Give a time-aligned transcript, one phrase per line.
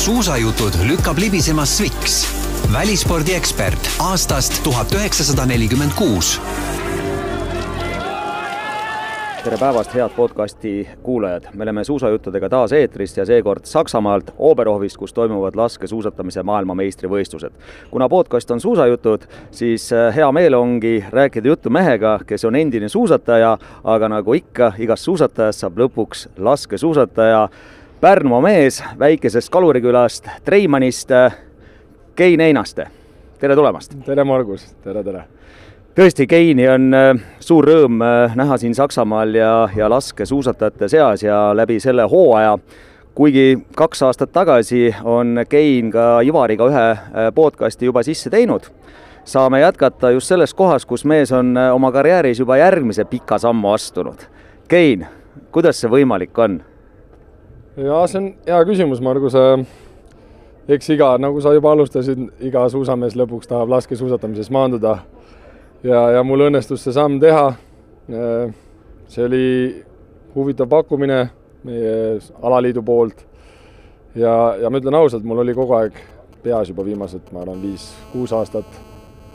[0.00, 2.22] suusajutud lükkab libisema Sviks,
[2.72, 6.38] välispordiekspert aastast tuhat üheksasada nelikümmend kuus
[9.44, 15.12] tere päevast, head podcasti kuulajad, me oleme suusajuttudega taas eetris ja seekord Saksamaalt Oberhofist, kus
[15.12, 17.52] toimuvad laskesuusatamise maailmameistrivõistlused.
[17.90, 22.88] kuna podcast on suusajutud, siis äh, hea meel ongi rääkida juttu mehega, kes on endine
[22.88, 27.48] suusataja, aga nagu ikka, igast suusatajast saab lõpuks laskesuusataja.
[28.00, 31.36] Pärnumaa mees väikesest kalurikülast Treimannist, äh,
[32.14, 32.86] Kein Einaste,
[33.38, 33.92] tere tulemast!
[34.06, 35.24] tere, Margus, tere, tere!
[35.94, 37.10] tõesti, Keini on äh,
[37.44, 42.56] suur rõõm äh, näha siin Saksamaal ja, ja laskesuusatajate seas ja läbi selle hooaja,
[43.14, 48.70] kuigi kaks aastat tagasi on Kein ka Ivariga ühe äh, podcasti juba sisse teinud,
[49.28, 54.24] saame jätkata just selles kohas, kus mees on oma karjääris juba järgmise pika sammu astunud.
[54.72, 55.04] Kein,
[55.52, 56.62] kuidas see võimalik on?
[57.84, 59.36] Jaa, see on hea küsimus, Margus.
[60.70, 64.98] eks iga, nagu sa juba alustasid, iga suusamees lõpuks tahab laskesuusatamises maanduda
[65.82, 67.54] ja, ja mul õnnestus see samm teha.
[69.10, 69.44] see oli
[70.34, 71.20] huvitav pakkumine
[71.64, 73.26] meie alaliidu poolt.
[74.14, 75.96] ja, ja ma ütlen ausalt, mul oli kogu aeg
[76.42, 78.66] peas juba viimased, ma arvan, viis-kuus aastat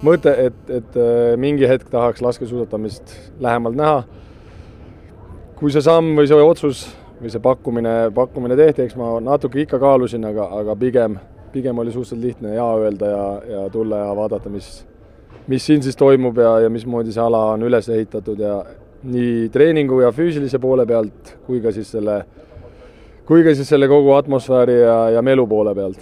[0.06, 4.04] mõte, et, et äh, mingi hetk tahaks laskesuusatamist lähemalt näha.
[5.56, 6.86] kui see samm või see otsus
[7.22, 11.20] või see pakkumine, pakkumine tehti, eks ma natuke ikka kaalusin, aga, aga pigem,
[11.54, 14.86] pigem oli suhteliselt lihtne jaa öelda ja, ja tulla ja vaadata, mis
[15.48, 18.58] mis siin siis toimub ja, ja mismoodi see ala on üles ehitatud ja
[19.06, 22.24] nii treeningu ja füüsilise poole pealt kui ka siis selle,
[23.28, 26.02] kui ka siis selle kogu atmosfääri ja, ja melu poole pealt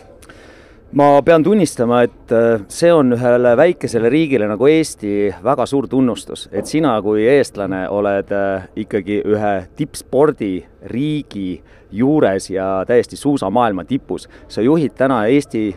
[0.93, 6.47] ma pean tunnistama, et äh, see on ühele väikesele riigile nagu Eesti väga suur tunnustus,
[6.53, 11.47] et sina kui eestlane oled äh, ikkagi ühe tippspordiriigi
[11.93, 14.29] juures ja täiesti suusamaailma tipus.
[14.47, 15.75] sa juhid täna Eesti,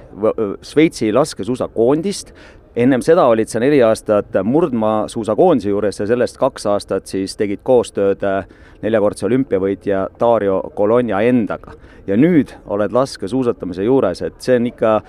[0.62, 2.32] Šveitsi laskesuusakoondist,
[2.76, 8.24] ennem seda olid sa neli aastat murdmaasuusakoondise juures ja sellest kaks aastat siis tegid koostööd
[8.26, 8.44] äh,
[8.82, 11.72] neljakordse olümpiavõitja Dario Colonia endaga.
[12.06, 15.00] ja nüüd oled laskesuusatamise juures, et see on ikka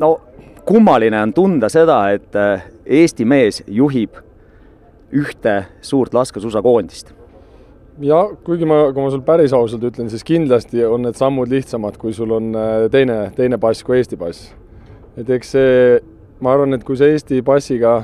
[0.00, 0.20] no
[0.66, 4.16] kummaline on tunda seda, et äh, Eesti mees juhib
[5.12, 7.12] ühte suurt laskesuusakoondist
[8.02, 12.00] ja kuigi ma, kui ma sul päris ausalt ütlen, siis kindlasti on need sammud lihtsamad,
[12.00, 14.48] kui sul on äh, teine, teine pass kui Eesti pass.
[15.16, 16.00] et eks see
[16.44, 18.02] ma arvan, et kui sa Eesti passiga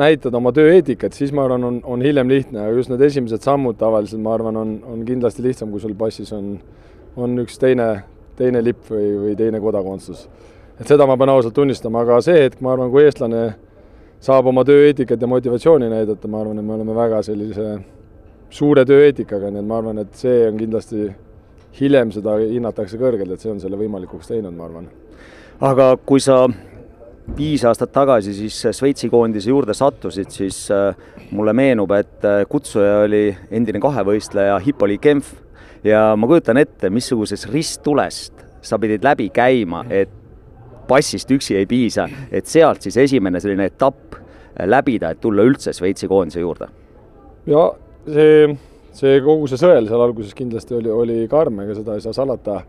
[0.00, 3.76] näitad oma tööeetikat, siis ma arvan, on, on hiljem lihtne, aga just need esimesed sammud
[3.78, 6.56] tavaliselt, ma arvan, on, on kindlasti lihtsam, kui sul passis on,
[7.20, 7.88] on üks teine,
[8.38, 10.26] teine lipp või, või teine kodakondsus.
[10.80, 13.44] et seda ma pean ausalt tunnistama, aga see hetk, ma arvan, kui eestlane
[14.24, 17.78] saab oma tööeetikat ja motivatsiooni näidata, ma arvan, et me oleme väga sellise
[18.50, 21.10] suure tööeetikaga, nii et ma arvan, et see on kindlasti
[21.78, 24.88] hiljem seda hinnatakse kõrgelt, et see on selle võimalikuks teinud, ma arvan.
[25.60, 26.46] aga kui sa
[27.36, 30.96] viis aastat tagasi siis Šveitsi koondise juurde sattusid, siis äh,
[31.32, 35.32] mulle meenub, et äh, kutsuja oli endine kahevõistleja Hippolyt Kempf
[35.84, 40.12] ja ma kujutan ette, missugusest risttulest sa pidid läbi käima, et
[40.88, 45.72] passist üksi ei piisa, et sealt siis esimene selline etapp äh, läbida, et tulla üldse
[45.72, 46.70] Šveitsi koondise juurde?
[47.48, 47.66] ja
[48.08, 48.54] see,
[48.96, 52.62] see kogu see sõel seal alguses kindlasti oli, oli karm, ega seda ei saa salata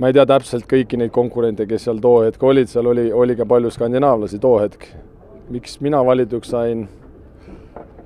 [0.00, 3.34] ma ei tea täpselt kõiki neid konkurente, kes seal too hetk olid, seal oli, oli
[3.36, 4.86] ka palju skandinaavlasi too hetk.
[5.50, 6.84] miks mina valituks sain,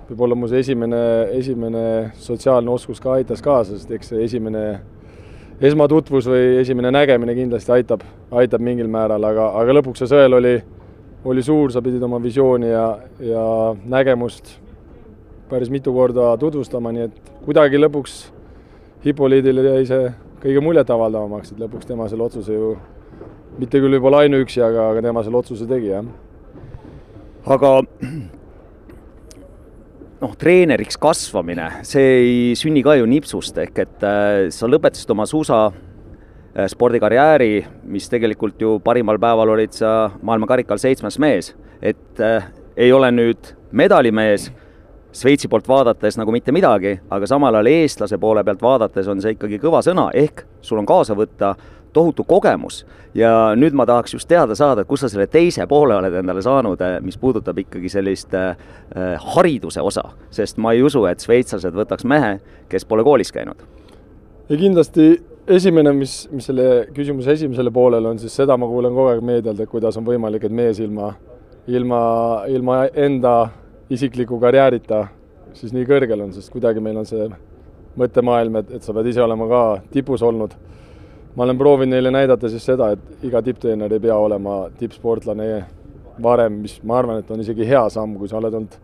[0.09, 1.03] võib-olla mu see esimene,
[1.39, 1.85] esimene
[2.19, 4.65] sotsiaalne oskus ka aitas kaasa, sest eks see esimene
[5.61, 8.03] esmatutvus või esimene nägemine kindlasti aitab,
[8.33, 10.57] aitab mingil määral, aga, aga lõpuks see sõel oli,
[11.25, 12.89] oli suur, sa pidid oma visiooni ja,
[13.23, 13.47] ja
[13.85, 14.57] nägemust
[15.53, 18.23] päris mitu korda tutvustama, nii et kuidagi lõpuks
[19.05, 20.05] Hippoliidile jäi see
[20.45, 22.75] kõige muljetavaldavamaks, et lõpuks tema selle otsuse ju,
[23.57, 26.05] mitte küll võib-olla ainuüksi, aga, aga tema selle otsuse tegi, jah.
[27.55, 27.71] aga
[30.21, 35.25] noh, treeneriks kasvamine, see ei sünni ka ju nipsust, ehk et äh, sa lõpetasid oma
[35.29, 42.51] suusa äh, spordikarjääri, mis tegelikult ju parimal päeval olid sa maailmakarikal seitsmes mees, et äh,
[42.77, 44.51] ei ole nüüd medalimees
[45.15, 49.37] Šveitsi poolt vaadates nagu mitte midagi, aga samal ajal eestlase poole pealt vaadates on see
[49.37, 51.53] ikkagi kõva sõna, ehk sul on kaasa võtta
[51.95, 52.81] tohutu kogemus
[53.15, 56.43] ja nüüd ma tahaks just teada saada, et kust sa selle teise poole oled endale
[56.43, 58.57] saanud, eh, mis puudutab ikkagi sellist äh,
[59.37, 62.39] hariduse osa, sest ma ei usu, et šveitslased võtaks mehe,
[62.69, 63.63] kes pole koolis käinud.
[64.49, 65.13] ja kindlasti
[65.47, 69.61] esimene, mis, mis selle küsimuse esimesele poolele on, siis seda ma kuulen kogu aeg meedialt,
[69.61, 71.13] et kuidas on võimalik, et mees ilma,
[71.71, 72.01] ilma,
[72.51, 73.37] ilma enda
[73.91, 75.07] isikliku karjäärita
[75.59, 77.27] siis nii kõrgel on, sest kuidagi meil on see
[77.99, 79.65] mõttemaailm, et, et sa pead ise olema ka
[79.95, 80.55] tipus olnud.
[81.35, 85.65] ma olen proovinud neile näidata siis seda, et iga tipptreener ei pea olema tippsportlane
[86.23, 88.77] varem, mis ma arvan, et on isegi hea samm, kui sa oled olnud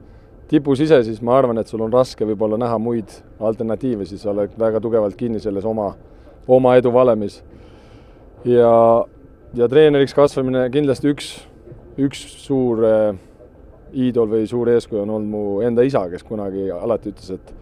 [0.51, 4.33] tipus ise, siis ma arvan, et sul on raske võib-olla näha muid alternatiive, siis sa
[4.33, 5.93] oled väga tugevalt kinni selles oma,
[6.49, 7.43] oma edu valemis.
[8.45, 9.05] ja,
[9.55, 11.33] ja treeneriks kasvamine kindlasti üks,
[11.99, 13.30] üks suur äh,
[13.95, 17.57] iidol või suur eeskuju on olnud mu enda isa, kes kunagi alati ütles, et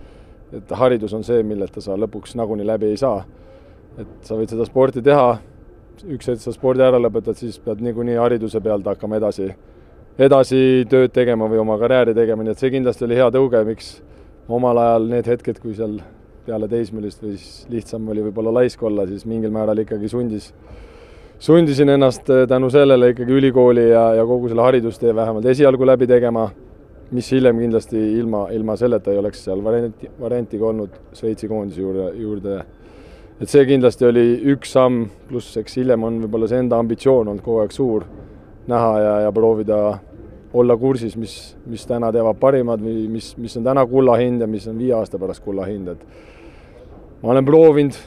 [0.48, 3.24] et haridus on see, milleta sa lõpuks nagunii läbi ei saa.
[3.98, 5.38] et sa võid seda sporti teha,
[6.06, 9.48] üks hetk sa spordi ära lõpetad, siis pead niikuinii hariduse pealt hakkama edasi
[10.18, 13.90] edasi tööd tegema või oma karjääri tegema, nii et see kindlasti oli hea tõuge, miks
[14.48, 15.98] omal ajal need hetked, kui seal
[16.46, 20.50] peale teismelist või siis lihtsam oli võib-olla laisk olla, siis mingil määral ikkagi sundis,
[21.38, 26.06] sundisin ennast eh, tänu sellele ikkagi ülikooli ja, ja kogu selle haridustee vähemalt esialgu läbi
[26.06, 26.48] tegema,
[27.10, 31.80] mis hiljem kindlasti ilma, ilma selleta ei oleks seal varianti, varianti ka olnud Šveitsi koondise
[31.80, 32.58] juurde, juurde.
[33.40, 37.44] et see kindlasti oli üks samm, pluss eks hiljem on võib-olla see enda ambitsioon olnud
[37.44, 38.04] kogu aeg suur,
[38.68, 39.78] näha ja, ja proovida
[40.52, 44.48] olla kursis, mis, mis täna teevad parimad või mis, mis on täna kulla hind ja
[44.50, 47.98] mis on viie aasta pärast kulla hind, et ma olen proovinud,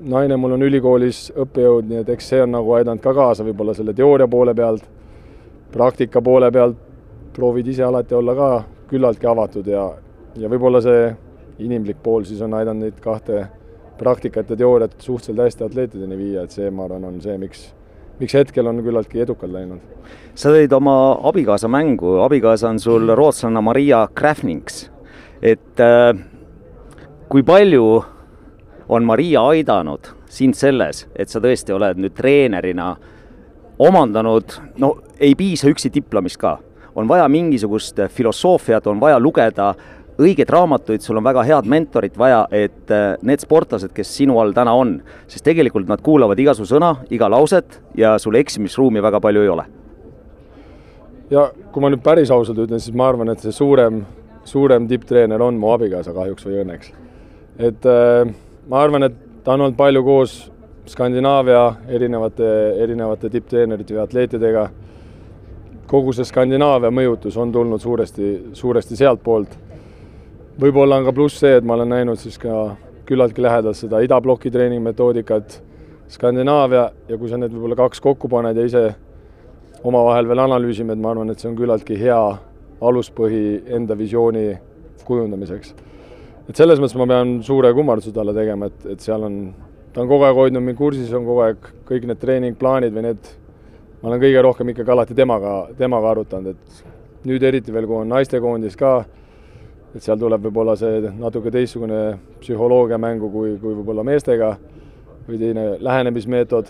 [0.00, 3.74] naine mul on ülikoolis õppejõud, nii et eks see on nagu aidanud ka kaasa võib-olla
[3.74, 4.84] selle teooria poole pealt,
[5.72, 6.76] praktika poole pealt,
[7.36, 8.50] proovid ise alati olla ka
[8.90, 9.86] küllaltki avatud ja,
[10.36, 11.08] ja võib-olla see
[11.64, 13.46] inimlik pool siis on aidanud neid kahte
[13.96, 17.70] praktikat ja teooriat suhteliselt hästi atleetideni viia, et see, ma arvan, on see, miks
[18.20, 19.80] miks hetkel on küllaltki edukalt läinud.
[20.34, 24.90] sa tõid oma abikaasa mängu, abikaasa on sul rootslanna Maria Kräfnings.
[25.42, 26.16] et äh,
[27.28, 28.04] kui palju
[28.88, 32.94] on Maria aidanud sind selles, et sa tõesti oled nüüd treenerina
[33.78, 36.56] omandanud, no ei piisa üksi diplomist ka,
[36.96, 39.74] on vaja mingisugust filosoofiat, on vaja lugeda
[40.16, 44.54] õigeid raamatuid, sul on väga head mentorit vaja, et äh, need sportlased, kes sinu all
[44.56, 44.96] täna on,
[45.28, 49.52] siis tegelikult nad kuulavad iga su sõna, iga lauset ja sul eksimisruumi väga palju ei
[49.52, 49.66] ole.
[51.30, 54.04] ja kui ma nüüd päris ausalt ütlen, siis ma arvan, et see suurem,
[54.46, 56.92] suurem tipptreener on mu abikaasa kahjuks või õnneks.
[57.58, 58.32] et äh,
[58.66, 60.36] ma arvan, et ta on olnud palju koos
[60.86, 62.48] Skandinaavia erinevate,
[62.82, 64.68] erinevate tipptreenerite või atleetidega.
[65.86, 69.56] kogu see Skandinaavia mõjutus on tulnud suuresti, suuresti sealtpoolt
[70.60, 72.76] võib-olla on ka pluss see, et ma olen näinud siis ka
[73.06, 75.62] küllaltki lähedalt seda idabloki treeningmetoodikat,
[76.08, 78.82] Skandinaavia ja kui sa need võib-olla kaks kokku paned ja ise
[79.82, 82.20] omavahel veel analüüsime, et ma arvan, et see on küllaltki hea
[82.80, 83.40] aluspõhi
[83.74, 84.52] enda visiooni
[85.04, 85.74] kujundamiseks.
[86.46, 89.40] Et selles mõttes ma pean suure kummarduse talle tegema, et, et seal on,
[89.92, 93.30] ta on kogu aeg hoidnud mind kursis, on kogu aeg kõik need treeningplaanid või need,
[94.00, 98.12] ma olen kõige rohkem ikkagi alati temaga, temaga arutanud, et nüüd eriti veel, kui on
[98.14, 98.98] naistekoondis ka
[99.96, 102.00] et seal tuleb võib-olla see natuke teistsugune
[102.42, 104.52] psühholoogia mängu kui, kui võib-olla meestega
[105.26, 106.68] või teine lähenemismeetod,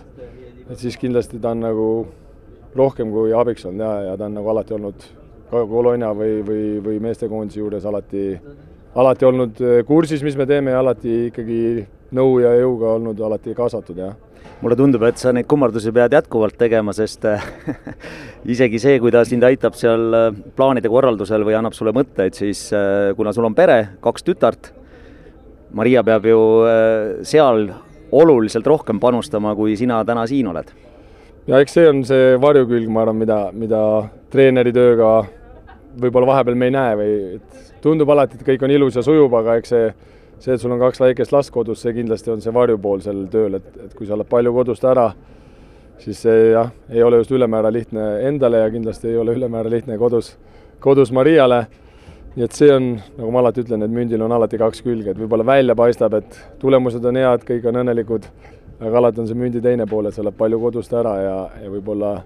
[0.70, 1.88] et siis kindlasti ta on nagu
[2.76, 5.08] rohkem kui abiks olnud ja, ja ta on nagu alati olnud
[5.50, 8.24] ka Bologna või, või, või meestekoondise juures alati,
[8.96, 11.60] alati olnud kursis, mis me teeme ja alati ikkagi
[12.16, 14.14] nõu ja jõuga olnud alati kaasatud, jah
[14.62, 17.44] mulle tundub, et sa neid kummardusi pead jätkuvalt tegema, sest äh,
[18.54, 22.70] isegi see, kui ta sind aitab seal äh, plaanide korraldusel või annab sulle mõtteid, siis
[23.18, 24.72] kuna sul on pere, kaks tütart,
[25.76, 26.40] Maria peab ju
[27.26, 27.66] seal
[28.14, 30.70] oluliselt rohkem panustama, kui sina täna siin oled.
[31.46, 33.80] ja eks see on see varjukülg, ma arvan, mida, mida
[34.32, 35.10] treeneri tööga
[36.00, 39.34] võib-olla vahepeal me ei näe või et tundub alati, et kõik on ilus ja sujub,
[39.40, 39.88] aga eks see
[40.38, 43.58] see, et sul on kaks väikest last kodus, see kindlasti on see varjupool sel tööl,
[43.58, 45.08] et, et kui sa oled palju kodust ära,
[46.02, 49.98] siis see jah, ei ole just ülemäära lihtne endale ja kindlasti ei ole ülemäära lihtne
[49.98, 50.34] kodus,
[50.80, 51.66] kodus Mariale.
[52.36, 55.16] nii et see on, nagu ma alati ütlen, et mündil on alati kaks külge, et
[55.16, 58.26] võib-olla välja paistab, et tulemused on head, kõik on õnnelikud,
[58.76, 61.70] aga alati on see mündi teine pool, et sa oled palju kodust ära ja, ja
[61.72, 62.18] võib-olla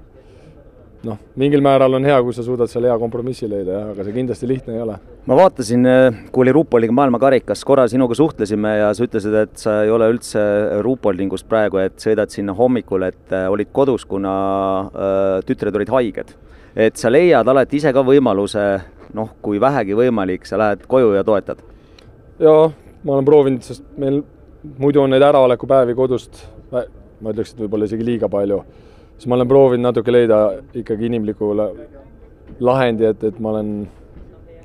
[1.06, 4.14] noh, mingil määral on hea, kui sa suudad seal hea kompromissi leida, jah, aga see
[4.16, 4.96] kindlasti lihtne ei ole.
[5.28, 9.80] ma vaatasin, eh, kui oli Ruupoldingi maailmakarikas, korra sinuga suhtlesime ja sa ütlesid, et sa
[9.84, 10.42] ei ole üldse
[10.84, 14.34] Ruupoldingust praegu, et sõidad sinna hommikul, et eh, olid kodus, kuna
[14.90, 16.36] äh, tütred olid haiged.
[16.76, 18.66] et sa leiad alati ise ka võimaluse,
[19.14, 21.64] noh, kui vähegi võimalik, sa lähed koju ja toetad?
[22.40, 22.68] jaa,
[23.04, 24.22] ma olen proovinud, sest meil
[24.78, 28.62] muidu on neid äraolekupäevi kodust, ma ütleks, et võib-olla isegi liiga palju
[29.20, 30.36] siis ma olen proovinud natuke leida
[30.80, 31.50] ikkagi inimliku
[32.64, 33.72] lahendi, et, et ma olen,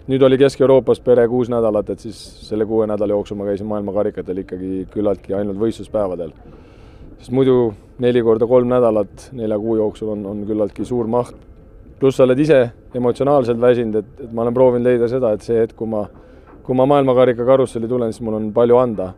[0.08, 4.40] nüüd oli Kesk-Euroopas pere kuus nädalat, et siis selle kuue nädala jooksul ma käisin maailmakarikatel
[4.46, 6.32] ikkagi küllaltki ainult võistluspäevadel.
[7.20, 11.36] sest muidu neli korda kolm nädalat nelja kuu jooksul on, on küllaltki suur maht.
[12.00, 12.64] pluss sa oled ise
[12.96, 16.08] emotsionaalselt väsinud, et, et ma olen proovinud leida seda, et see hetk, kui ma,
[16.64, 19.14] kui ma maailmakarika karusselli tulen, siis mul on palju anda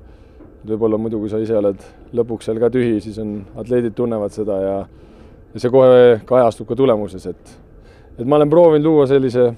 [0.67, 4.63] võib-olla muidu, kui sa ise oled lõpuks seal ka tühi, siis on, atleedid tunnevad seda
[4.63, 4.77] ja
[5.57, 7.55] ja see kohe kajastub ka tulemuses, et
[8.17, 9.49] et ma olen proovinud luua sellise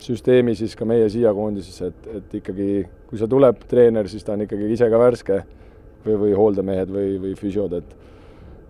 [0.00, 2.68] süsteemi siis ka meie siia koondisesse, et, et ikkagi
[3.08, 5.38] kui see tuleb treener, siis ta on ikkagi ise ka värske
[6.04, 7.94] või, või hooldemehed või, või füsiod, et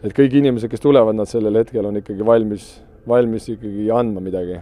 [0.05, 2.67] et kõik inimesed, kes tulevad, nad sellel hetkel on ikkagi valmis,
[3.09, 4.59] valmis ikkagi andma midagi.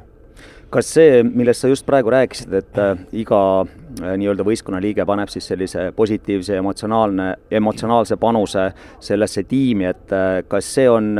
[0.72, 5.32] Kas see, millest sa just praegu rääkisid, et äh, iga äh, nii-öelda võistkonna liige paneb
[5.32, 7.26] siis sellise positiivse emotsionaalne,
[7.58, 8.68] emotsionaalse panuse
[9.02, 11.10] sellesse tiimi, et äh, kas see on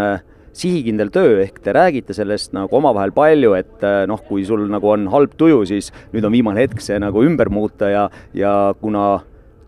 [0.56, 5.06] sihikindel töö, ehk te räägite sellest nagu omavahel palju, et noh, kui sul nagu on
[5.12, 8.06] halb tuju, siis nüüd on viimane hetk see nagu ümber muuta ja,
[8.36, 9.22] ja kuna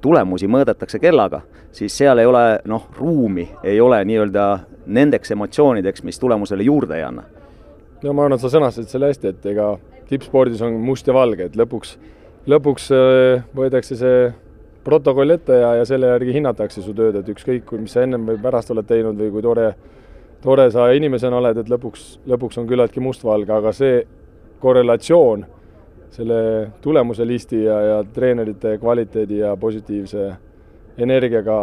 [0.05, 1.41] tulemusi mõõdetakse kellaga,
[1.73, 4.45] siis seal ei ole noh, ruumi, ei ole nii-öelda
[4.87, 7.25] nendeks emotsioonideks, mis tulemusele juurde ei anna.
[8.05, 9.71] No ma arvan, et sa sõnastasid selle hästi, et ega
[10.11, 11.97] tippspordis on must ja valge, et lõpuks,
[12.51, 14.27] lõpuks äh, võetakse see
[14.85, 18.37] protokoll ette ja, ja selle järgi hinnatakse su tööd, et ükskõik, mis sa ennem või
[18.43, 19.71] pärast oled teinud või kui tore,
[20.45, 24.03] tore sa inimesena oled, et lõpuks, lõpuks on küllaltki mustvalge, aga see
[24.61, 25.47] korrelatsioon
[26.15, 26.41] selle
[26.85, 30.29] tulemuse listi ja, ja treenerite kvaliteedi ja positiivse
[31.01, 31.57] energiaga,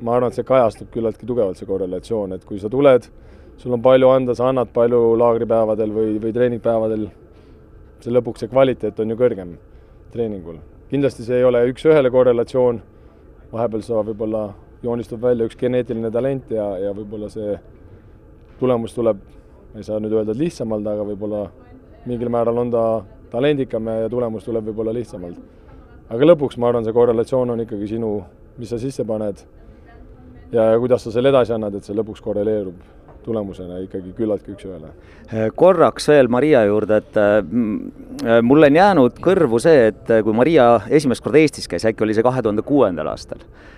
[0.00, 3.10] ma arvan, et see kajastub küllaltki tugevalt, see korrelatsioon, et kui sa tuled
[3.56, 7.06] sul on palju anda, sa annad palju laagripäevadel või, või treeningpäevadel,
[8.02, 9.54] see lõpuks, see kvaliteet on ju kõrgem
[10.14, 10.58] treeningul.
[10.90, 12.80] kindlasti see ei ole üks-ühele korrelatsioon,
[13.52, 14.48] vahepeal sa võib-olla
[14.82, 17.56] joonistub välja üks geneetiline talent ja, ja võib-olla see
[18.60, 19.18] tulemus tuleb,
[19.72, 21.44] ma ei saa nüüd öelda, et lihtsamalt, aga võib-olla
[22.06, 22.84] mingil määral on ta
[23.32, 25.38] talendikam ja tulemus tuleb võib-olla lihtsamalt.
[26.10, 28.16] aga lõpuks ma arvan, see korrelatsioon on ikkagi sinu,
[28.58, 29.40] mis sa sisse paned
[30.52, 32.82] ja, ja kuidas sa selle edasi annad, et see lõpuks korreleerub
[33.24, 34.90] tulemusena ikkagi küllaltki üks-ühele.
[35.56, 41.24] korraks veel Maria juurde, et äh, mulle on jäänud kõrvu see, et kui Maria esimest
[41.24, 43.74] korda Eestis käis, äkki oli see kahe tuhande kuuendal aastal äh,,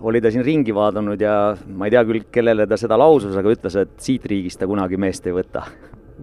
[0.00, 1.34] oli ta siin ringi vaadanud ja
[1.76, 4.96] ma ei tea küll, kellele ta seda lausus, aga ütles, et siit riigist ta kunagi
[4.96, 5.66] meest ei võta.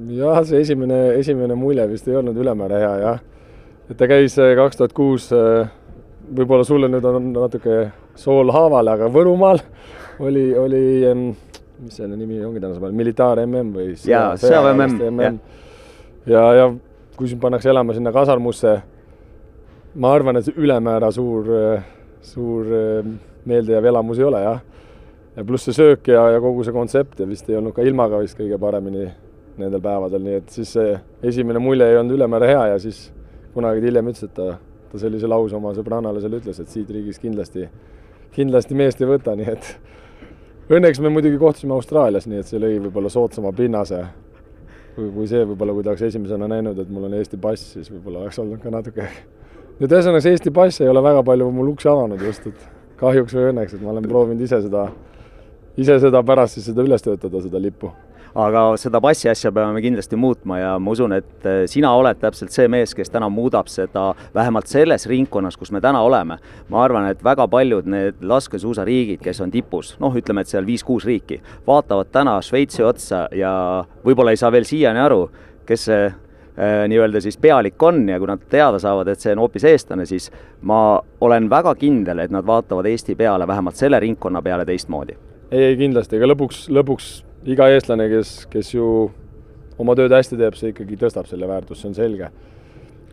[0.10, 3.20] jah, see esimene, esimene mulje vist ei olnud ülemäära hea, jah.
[3.90, 5.70] et ta käis äh, kaks tuhat kuus, äh,
[6.34, 9.62] võib-olla sulle nüüd on natuke sool haaval, aga Võrumaal
[10.26, 10.84] oli, oli
[11.80, 14.76] mis selle nimi ongi tänasel päeval, militaar MM või jaa, sõjaväe
[15.12, 15.40] MM.
[16.32, 16.70] ja, ja
[17.16, 18.76] kui sind pannakse elama sinna kasarmusse,
[19.96, 21.52] ma arvan, et ülemäära suur,
[22.34, 22.70] suur
[23.46, 24.62] meeldejääv elamus ei ole, jah.
[25.36, 28.22] ja pluss see söök ja, ja kogu see kontsept ja vist ei olnud ka ilmaga
[28.24, 29.10] vist kõige paremini
[29.60, 33.10] nendel päevadel, nii et siis see esimene mulje ei olnud ülemäära hea ja siis
[33.54, 34.58] kunagi hiljem ütles, et ta,
[34.92, 37.70] ta sellise lause oma sõbrannale seal ütles, et siit riigist kindlasti,
[38.36, 39.76] kindlasti meest ei võta, nii et
[40.66, 44.00] Õnneks me muidugi kohtusime Austraalias, nii et see lõi võib-olla soodsama pinnase
[44.96, 47.92] kui, kui see võib-olla, kui ta oleks esimesena näinud, et mul on Eesti pass, siis
[47.92, 49.06] võib-olla oleks olnud ka natuke
[49.80, 53.36] nüüd ühesõnaga, see Eesti pass ei ole väga palju mul uksi avanud just, et kahjuks
[53.36, 54.88] või õnneks, et ma olen proovinud ise seda,
[55.78, 57.92] ise seda pärast siis seda üles töötada, seda lippu
[58.36, 62.52] aga seda passi asja peame kindlasti muutma ja ma usun, et eh, sina oled täpselt
[62.52, 66.38] see mees, kes täna muudab seda vähemalt selles ringkonnas, kus me täna oleme.
[66.70, 71.06] ma arvan, et väga paljud need laskesuusariigid, kes on tipus, noh, ütleme, et seal viis-kuus
[71.08, 75.30] riiki, vaatavad täna Šveitsi otsa ja võib-olla ei saa veel siiani aru,
[75.66, 76.12] kes see
[76.56, 80.30] nii-öelda siis pealik on ja kui nad teada saavad, et see on hoopis eestlane, siis
[80.62, 85.18] ma olen väga kindel, et nad vaatavad Eesti peale, vähemalt selle ringkonna peale teistmoodi.
[85.52, 87.12] ei, ei kindlasti, ega lõpuks, lõpuks
[87.52, 88.88] iga eestlane, kes, kes ju
[89.78, 92.32] oma tööd hästi teeb, see ikkagi tõstab selle väärtust, see on selge.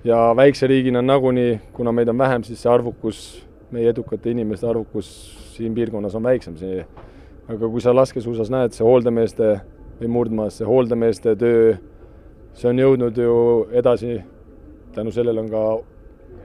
[0.04, 3.22] ja väikse riigina nagunii, kuna meid on vähem, siis see arvukus,
[3.70, 5.10] meie edukate inimeste arvukus
[5.56, 6.84] siin piirkonnas on väiksem, see
[7.50, 9.54] aga kui sa laskesuusas näed, see hooldemeeste
[10.00, 11.74] või murdmaas, see hooldemeeste töö,
[12.54, 13.34] see on jõudnud ju
[13.72, 14.20] edasi,
[14.94, 15.64] tänu sellele on ka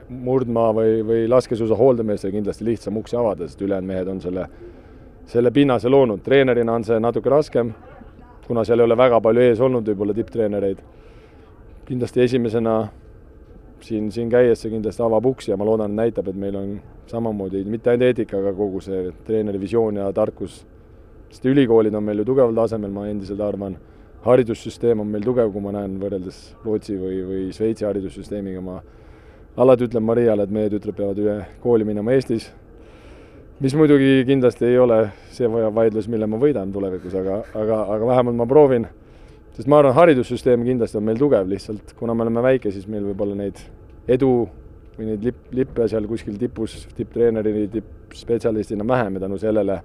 [0.08, 4.48] murdmaa või, või laskesuusa hooldemeestel kindlasti lihtsam uksi avada, sest ülejäänud mehed on selle
[5.28, 7.72] selle pinnase loonud, treenerina on see natuke raskem,
[8.46, 10.78] kuna seal ei ole väga palju ees olnud võib-olla tipptreenereid.
[11.88, 12.72] kindlasti esimesena
[13.80, 16.72] siin, siin käies see kindlasti avab uksi ja ma loodan, näitab, et meil on
[17.08, 20.64] samamoodi mitte ainult eetika, aga kogu see treeneri visioon ja tarkus.
[21.30, 23.76] sest ülikoolid on meil ju tugeval tasemel, ma endiselt arvan,
[24.28, 28.78] haridussüsteem on meil tugev, kui ma näen võrreldes Rootsi või, või Šveitsi haridussüsteemiga, ma
[29.58, 32.50] alati ütlen Mariale, et meie tütred peavad ühe kooli minema Eestis.
[33.60, 34.98] mis muidugi kindlasti ei ole
[35.34, 38.86] see vaidlus, mille ma võidan tulevikus, aga, aga, aga vähemalt ma proovin,
[39.56, 43.08] sest ma arvan, haridussüsteem kindlasti on meil tugev, lihtsalt kuna me oleme väike, siis meil
[43.08, 43.58] võib-olla neid
[44.06, 44.32] edu
[44.98, 49.80] või neid lipp, lippe seal kuskil tipus, tipptreeneri, tippspetsialistina vähem ja tänu sellele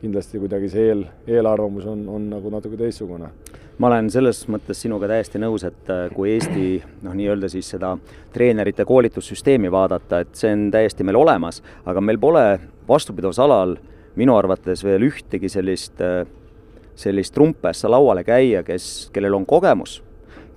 [0.00, 3.30] kindlasti kuidagi see eel, eelarvamus on, on nagu natuke teistsugune.
[3.76, 7.90] Ma olen selles mõttes sinuga täiesti nõus, et äh, kui Eesti noh, nii-öelda siis seda
[8.32, 12.44] treenerite koolitussüsteemi vaadata, et see on täiesti meil olemas, aga meil pole
[12.88, 13.76] vastupidavusalal
[14.16, 16.24] minu arvates veel ühtegi sellist, äh,
[16.96, 20.00] sellist trumpessa lauale käia, kes, kellel on kogemus,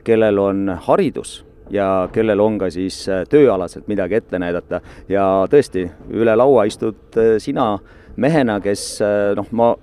[0.07, 4.79] kellel on haridus ja kellel on ka siis äh, tööalaselt midagi ette näidata.
[5.11, 7.73] Ja tõesti, üle laua istud sina
[8.19, 8.85] mehena, kes
[9.37, 9.73] noh, ma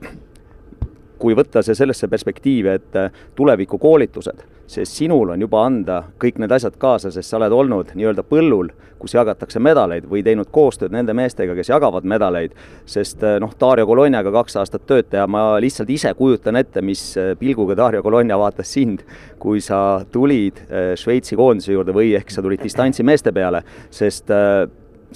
[1.18, 6.52] kui võtta see sellesse perspektiivi, et äh, tulevikukoolitused, sest sinul on juba anda kõik need
[6.52, 11.14] asjad kaasa, sest sa oled olnud nii-öelda põllul, kus jagatakse medaleid või teinud koostööd nende
[11.16, 12.56] meestega, kes jagavad medaleid,
[12.88, 17.08] sest äh, noh, Dario Colognaga kaks aastat tööd teha, ma lihtsalt ise kujutan ette, mis
[17.20, 19.04] äh, pilguga Dario Cologna vaatas sind,
[19.40, 20.58] kui sa tulid
[20.98, 23.62] Šveitsi koondise juurde või ehk sa tulid distantsi meeste peale,
[23.94, 24.32] sest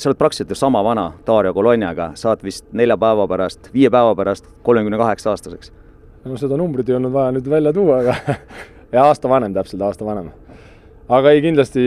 [0.00, 4.16] sa oled praktiliselt ju sama vana Dario Colognaga, saad vist nelja päeva pärast, viie päeva
[4.16, 5.73] pärast kolmekümne kaheksa aastaseks
[6.25, 8.37] no seda numbrit ei olnud vaja nüüd välja tuua, aga
[8.95, 10.30] ja aasta vanem, täpselt aasta vanem.
[11.09, 11.85] aga ei, kindlasti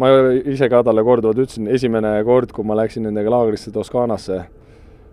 [0.00, 0.10] ma
[0.54, 4.38] ise ka talle korduvalt ütlesin, esimene kord, kui ma läksin nendega laagrisse Toskaanasse,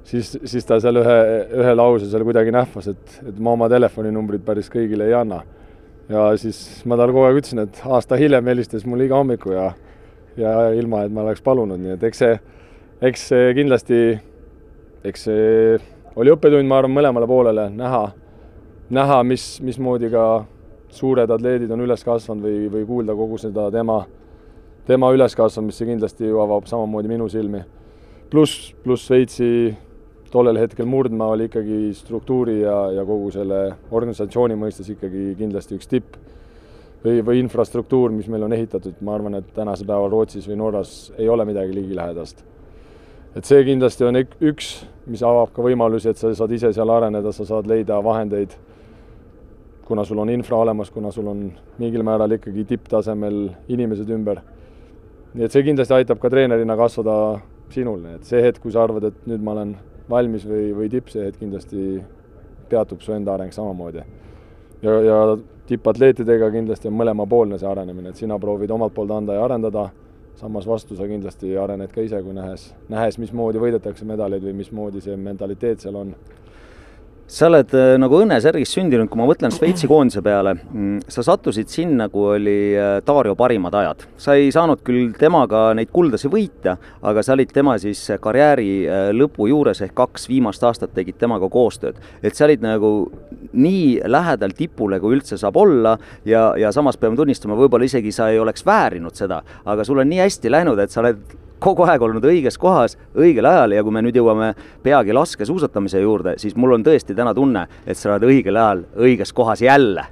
[0.08, 1.18] siis, siis ta seal ühe,
[1.64, 5.42] ühe lause seal kuidagi nähvas, et, et ma oma telefoninumbrit päris kõigile ei anna.
[6.10, 9.72] ja siis ma talle kogu aeg ütlesin, et aasta hiljem helistas mulle iga hommiku ja
[10.40, 12.40] ja ilma, et ma oleks palunud, nii et eks see,
[13.12, 14.02] eks see kindlasti,
[15.06, 15.78] eks see
[16.20, 18.08] oli õppetund, ma arvan, mõlemale poolele näha
[18.90, 20.46] näha, mis, mismoodi ka
[20.94, 24.02] suured atleedid on üles kasvanud või, või kuulda kogu seda tema,
[24.90, 27.62] tema üleskasvamist, see kindlasti ju avab samamoodi minu silmi.
[28.30, 29.76] pluss, pluss Šveitsi
[30.32, 35.90] tollel hetkel murdmaa oli ikkagi struktuuri ja, ja kogu selle organisatsiooni mõistes ikkagi kindlasti üks
[35.90, 36.18] tipp
[37.04, 41.12] või, või infrastruktuur, mis meil on ehitatud, ma arvan, et tänasel päeval Rootsis või Norras
[41.18, 42.46] ei ole midagi ligilähedast.
[43.36, 44.72] et see kindlasti on üks,
[45.06, 48.58] mis avab ka võimalusi, et sa saad ise seal areneda, sa saad leida vahendeid
[49.90, 51.40] kuna sul on infra olemas, kuna sul on
[51.82, 53.38] mingil määral ikkagi tipptasemel
[53.74, 54.42] inimesed ümber.
[55.34, 57.16] nii et see kindlasti aitab ka treenerina kasvada
[57.74, 59.76] sinul, et see hetk, kui sa arvad, et nüüd ma olen
[60.10, 62.04] valmis või, või tipp, see hetk kindlasti
[62.70, 64.06] peatub su enda areng samamoodi.
[64.86, 65.18] ja, ja
[65.70, 69.90] tippatleetidega kindlasti on mõlemapoolne see arenemine, et sina proovid omalt poolt anda ja arendada,
[70.40, 75.04] samas vastu sa kindlasti arened ka ise, kui nähes, nähes, mismoodi võidetakse medaleid või mismoodi
[75.04, 76.16] see mentaliteet seal on
[77.30, 81.70] sa oled äh, nagu õnnesärgis sündinud, kui ma mõtlen Šveitsi koondise peale, mm, sa sattusid
[81.70, 84.06] sinna, kui oli äh, Dario parimad ajad.
[84.18, 89.10] sa ei saanud küll temaga neid kuldasi võita, aga sa olid tema siis karjääri äh,
[89.14, 92.00] lõpu juures ehk kaks viimast aastat tegid temaga koostööd.
[92.24, 93.12] et sa olid nagu
[93.54, 98.32] nii lähedal tipule, kui üldse saab olla ja, ja samas peame tunnistama, võib-olla isegi sa
[98.34, 101.22] ei oleks väärinud seda, aga sul on nii hästi läinud, et sa oled
[101.60, 106.36] kogu aeg olnud õiges kohas, õigel ajal ja kui me nüüd jõuame peagi laskesuusatamise juurde,
[106.42, 110.06] siis mul on tõesti täna tunne, et sa oled õigel ajal õiges kohas jälle.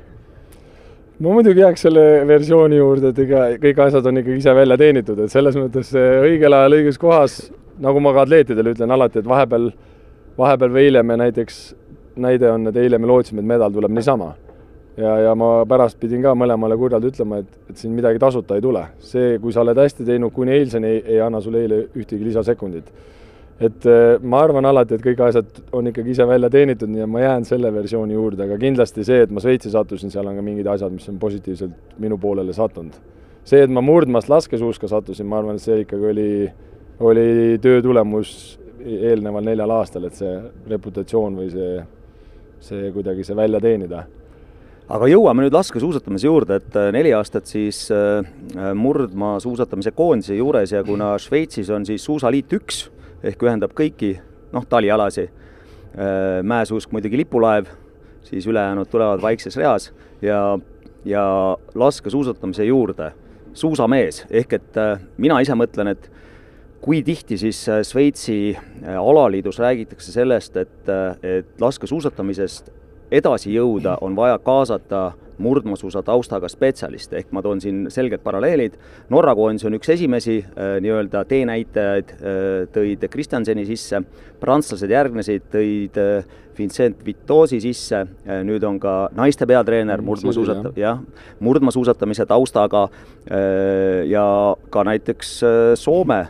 [1.20, 5.20] ma muidugi jääks selle versiooni juurde, et ega kõik asjad on ikkagi ise välja teenitud,
[5.20, 7.40] et selles mõttes õigel ajal õiges kohas,
[7.82, 9.72] nagu ma ka atleetidele ütlen alati, et vahepeal,
[10.38, 11.64] vahepeal või eile me näiteks,
[12.18, 14.36] näide on, et eile me lootsime, et medal tuleb niisama
[14.98, 18.64] ja, ja ma pärast pidin ka mõlemale kurjalt ütlema, et, et siin midagi tasuta ei
[18.64, 18.84] tule.
[19.00, 22.90] see, kui sa oled hästi teinud kuni eilseni, ei, anna sulle eile ühtegi lisasekundit.
[23.60, 27.24] et äh, ma arvan alati, et kõik asjad on ikkagi ise välja teenitud ja ma
[27.24, 30.68] jään selle versiooni juurde, aga kindlasti see, et ma Šveitsi sattusin, seal on ka mingid
[30.70, 32.94] asjad, mis on positiivselt minu poolele sattunud.
[33.44, 36.32] see, et ma murdmaast laskesuuska sattusin, ma arvan, et see ikkagi oli,
[37.00, 40.38] oli töö tulemus eelneval neljal aastal, et see
[40.70, 41.82] reputatsioon või see,
[42.62, 44.06] see kuidagi see välja teenida
[44.88, 48.24] aga jõuame nüüd laskesuusatamise juurde, et äh, neli aastat siis äh,
[48.56, 52.86] äh, murdmaa suusatamise koondise juures ja kuna Šveitsis on siis suusaliit üks
[53.26, 54.16] ehk ühendab kõiki
[54.54, 55.26] noh, talialasi,
[56.46, 57.66] mäesuusk muidugi lipulaev,
[58.28, 59.88] siis ülejäänud tulevad vaikses reas
[60.22, 60.38] ja,
[61.06, 61.24] ja
[61.74, 63.10] laskesuusatamise juurde
[63.58, 64.78] suusamees, ehk et
[65.18, 66.06] mina ise mõtlen, et
[66.86, 68.54] kui tihti siis Šveitsi
[68.94, 70.94] alaliidus räägitakse sellest, et,
[71.26, 72.70] et laskesuusatamisest
[73.12, 78.78] edasi jõuda, on vaja kaasata murdmaasuusa taustaga spetsialiste, ehk ma toon siin selged paralleelid,
[79.14, 82.42] Norra koondis on üks esimesi äh, nii-öelda teenäitajaid äh,,
[82.74, 84.02] tõid Kristjanseni sisse,
[84.42, 88.04] prantslased järgnesid, tõid äh, Vincent Vitosi sisse.
[88.28, 91.00] Äh,, nüüd on ka naiste peatreener mm, murdmaasuusata-, jah,
[91.44, 92.88] murdmaasuusatamise taustaga.
[93.30, 94.26] Äh, ja
[94.74, 96.26] ka näiteks äh, Soome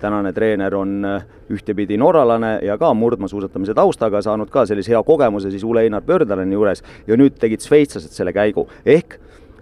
[0.00, 1.04] tänane treener on
[1.52, 6.80] ühtepidi norralane ja ka murdmaasuusatamise taustaga, saanud ka sellise hea kogemuse siis Ole-Einar Pördaleni juures.
[7.04, 9.18] Ja nüüd tegid šveitslased selle käigu, ehk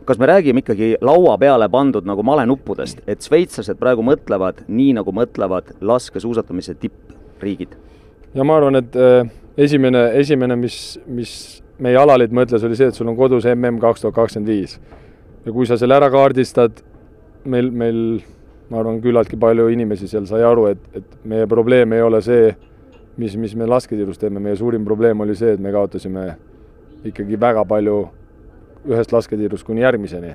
[0.06, 5.10] kas me räägime ikkagi laua peale pandud nagu malenuppudest, et šveitslased praegu mõtlevad nii, nagu
[5.10, 7.74] mõtlevad laskesuusatamise tippriigid?
[8.36, 8.96] ja ma arvan, et
[9.56, 11.32] esimene, esimene, mis, mis
[11.82, 14.78] meie alaliit mõtles, oli see, et sul on kodus mm kaks tuhat kakskümmend viis.
[15.44, 16.82] ja kui sa selle ära kaardistad,
[17.44, 18.00] meil, meil
[18.70, 22.50] ma arvan, küllaltki palju inimesi seal sai aru, et, et meie probleem ei ole see,
[23.16, 26.26] mis, mis me lasketiirus teeme, meie suurim probleem oli see, et me kaotasime
[27.06, 28.00] ikkagi väga palju
[28.90, 30.34] ühest lasketiirust kuni järgmiseni.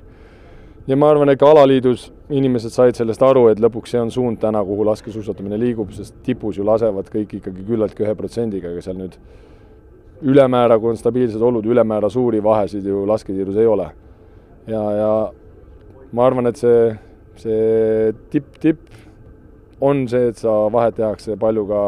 [0.87, 4.39] Ja ma arvan, et ka alaliidus inimesed said sellest aru, et lõpuks see on suund
[4.41, 8.97] täna, kuhu laskesuusatamine liigub, sest tipus ju lasevad kõik ikkagi küllaltki ühe protsendiga, ega seal
[8.99, 9.19] nüüd
[10.21, 13.87] ülemäära, kui on stabiilsed olud, ülemäära suuri vahesid ju lasketiirus ei ole.
[14.67, 15.13] ja, ja
[16.11, 16.91] ma arvan, et see
[17.41, 18.79] see tipp-tipp
[19.81, 21.83] on see, et sa vahet tehakse palju ka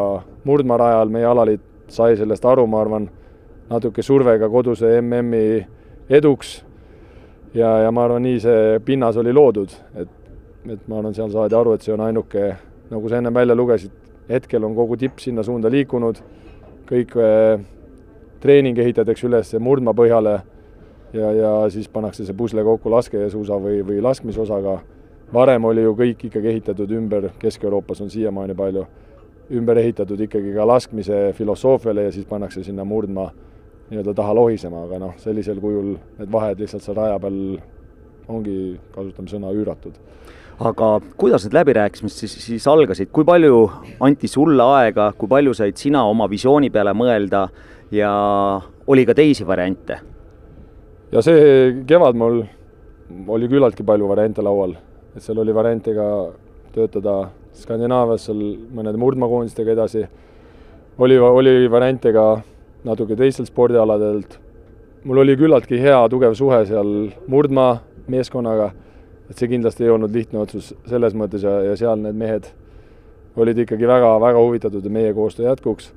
[0.48, 3.10] murdmaarajal, meie alaliit sai sellest aru, ma arvan,
[3.70, 5.64] natuke survega koduse MM-i
[6.10, 6.62] eduks
[7.54, 10.16] ja, ja ma arvan, nii see pinnas oli loodud, et,
[10.70, 12.48] et ma arvan, seal saadi aru, et see on ainuke,
[12.92, 13.94] nagu sa ennem välja lugesid,
[14.30, 16.22] hetkel on kogu tipp sinna suunda liikunud,
[16.90, 17.62] kõik äh,
[18.44, 20.40] treening ehitatakse üles murdmaa põhjale
[21.14, 24.80] ja, ja siis pannakse see pusle kokku laskesuusa või, või laskmisosaga.
[25.34, 28.84] Varem oli ju kõik ikkagi ehitatud ümber, Kesk-Euroopas on siiamaani palju,
[29.58, 33.30] ümber ehitatud ikkagi ka laskmise filosoofiale ja siis pannakse sinna murdma
[33.92, 37.40] nii-öelda taha lohisema, aga noh, sellisel kujul need vahed lihtsalt seal raja peal
[38.32, 38.58] ongi,
[38.94, 39.98] kasutame sõna, üüratud.
[40.64, 43.66] aga kuidas need läbirääkimised siis, siis algasid, kui palju
[44.06, 47.48] anti sulle aega, kui palju said sina oma visiooni peale mõelda
[47.92, 48.14] ja
[48.88, 50.00] oli ka teisi variante?
[51.12, 52.42] ja see kevad mul
[53.28, 54.74] oli küllaltki palju variante laual
[55.16, 56.08] et seal oli variante ka
[56.74, 57.18] töötada
[57.54, 58.40] Skandinaavias seal
[58.74, 60.02] mõnede murdmaakoondistega edasi,
[60.98, 62.24] oli, oli variante ka
[62.84, 64.40] natuke teistelt spordialadelt,
[65.04, 66.94] mul oli küllaltki hea tugev suhe seal
[67.28, 67.78] murdmaa
[68.12, 68.72] meeskonnaga,
[69.30, 72.50] et see kindlasti ei olnud lihtne otsus selles mõttes ja, ja seal need mehed
[73.36, 75.94] olid ikkagi väga, väga huvitatud, meie koostöö jätkuks.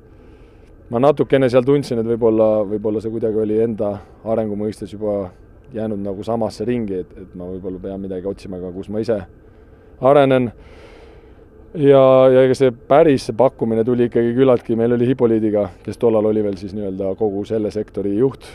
[0.89, 5.29] ma natukene seal tundsin, et võib-olla, võib-olla see kuidagi oli enda arengu mõistes juba
[5.73, 9.19] jäänud nagu samasse ringi, et, et ma võib-olla pean midagi otsima ka, kus ma ise
[10.01, 10.51] arenen.
[11.73, 12.01] Ja,
[12.31, 16.43] ja ega see päris see pakkumine tuli ikkagi küllaltki, meil oli Hippoliidiga, kes tollal oli
[16.45, 18.47] veel siis nii-öelda kogu selle sektori juht,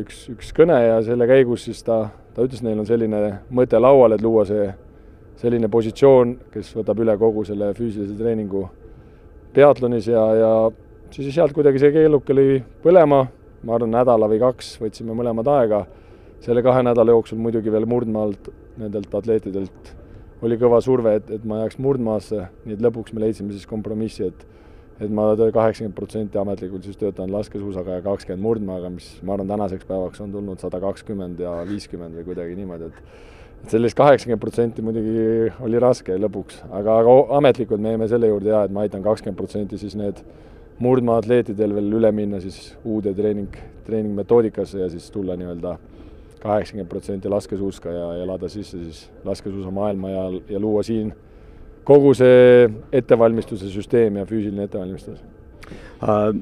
[0.00, 3.22] üks, üks kõne ja selle käigus siis ta, ta ütles, neil on selline
[3.54, 4.68] mõte laual, et luua see
[5.40, 8.68] selline positsioon, kes võtab üle kogu selle füüsilise treeningu
[9.54, 10.52] peatlonis ja, ja
[11.14, 13.24] siis sealt kuidagi see keeluke lõi põlema.
[13.64, 15.78] Ma arvan, nädala või kaks võtsime mõlemad aega,
[16.44, 19.94] selle kahe nädala jooksul muidugi veel murdmaalt nendelt atleetidelt
[20.44, 24.30] oli kõva surve, et, et ma jääks murdmaasse, nii et lõpuks me leidsime siis kompromissi,
[24.30, 24.50] et
[25.02, 29.88] et ma kaheksakümmend protsenti ametlikult siis töötan laskesuusaga ja kakskümmend murdmaaga, mis ma arvan, tänaseks
[29.88, 33.32] päevaks on tulnud sada kakskümmend ja viiskümmend või kuidagi niimoodi, et
[33.64, 38.52] et sellist kaheksakümmend protsenti muidugi oli raske lõpuks, aga, aga ametlikult me jäime selle juurde
[38.52, 40.20] ja et ma aitan kakskümmend protsenti siis need
[40.84, 45.78] murdmaa-atleetidel veel üle minna siis uude treening, treeningmetoodikasse ja siis tulla nii-öelda
[46.44, 51.12] kaheksakümmend protsenti laskesuuska ja, elada sisse siis laskesuusamaailma ja, ja luua siin
[51.84, 55.22] kogu see ettevalmistuse süsteem ja füüsiline ettevalmistus
[56.02, 56.34] äh,.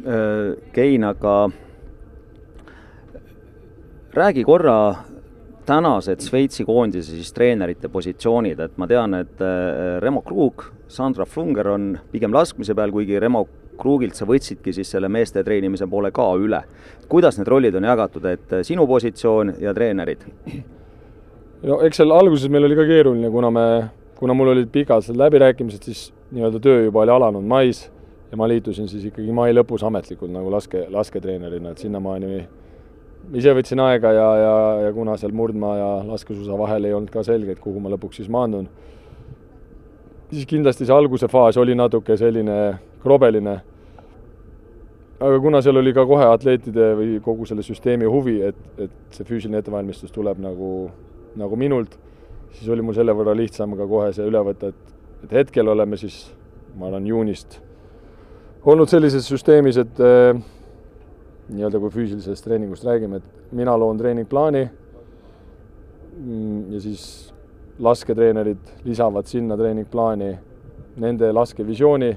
[0.00, 1.50] Äh, Kein, aga
[4.14, 4.94] räägi korra
[5.66, 11.68] tänased Šveitsi koondise siis treenerite positsioonid, et ma tean, et äh, Remo Krug, Sandra Flunger
[11.74, 13.44] on pigem laskmise peal, kuigi Remo
[13.80, 16.62] Kruugilt sa võtsidki siis selle meeste treenimise poole ka üle.
[17.08, 20.26] kuidas need rollid on jagatud, et äh, sinu positsioon ja treenerid?
[21.62, 23.66] no eks seal alguses meil oli ka keeruline, kuna me,
[24.18, 27.88] kuna mul olid pikad läbirääkimised, siis nii-öelda töö juba oli alanud mais
[28.30, 32.44] ja ma liitusin siis ikkagi mai lõpus ametlikult nagu laske, lasketreenerina, et sinnamaani
[33.36, 34.54] ise võtsin aega ja, ja,
[34.86, 38.22] ja kuna seal murdmaa ja laskesuusa vahel ei olnud ka selge, et kuhu ma lõpuks
[38.22, 38.68] siis maandun,
[40.30, 42.60] siis kindlasti see alguse faas oli natuke selline
[43.02, 43.58] krobeline
[45.20, 49.26] aga kuna seal oli ka kohe atleetide või kogu selle süsteemi huvi, et, et see
[49.28, 50.90] füüsiline ettevalmistus tuleb nagu,
[51.40, 51.96] nagu minult,
[52.56, 54.94] siis oli mul selle võrra lihtsam ka kohe see üle võtta, et,
[55.26, 56.22] et hetkel oleme siis,
[56.76, 57.60] ma arvan, juunist
[58.64, 60.40] olnud sellises süsteemis, et eh,
[61.50, 64.64] nii-öelda kui füüsilisest treeningust räägime, et mina loon treeningplaani
[66.18, 67.04] mm, ja siis
[67.80, 70.34] lasketreenerid lisavad sinna treeningplaani
[71.00, 72.10] nende laskevisiooni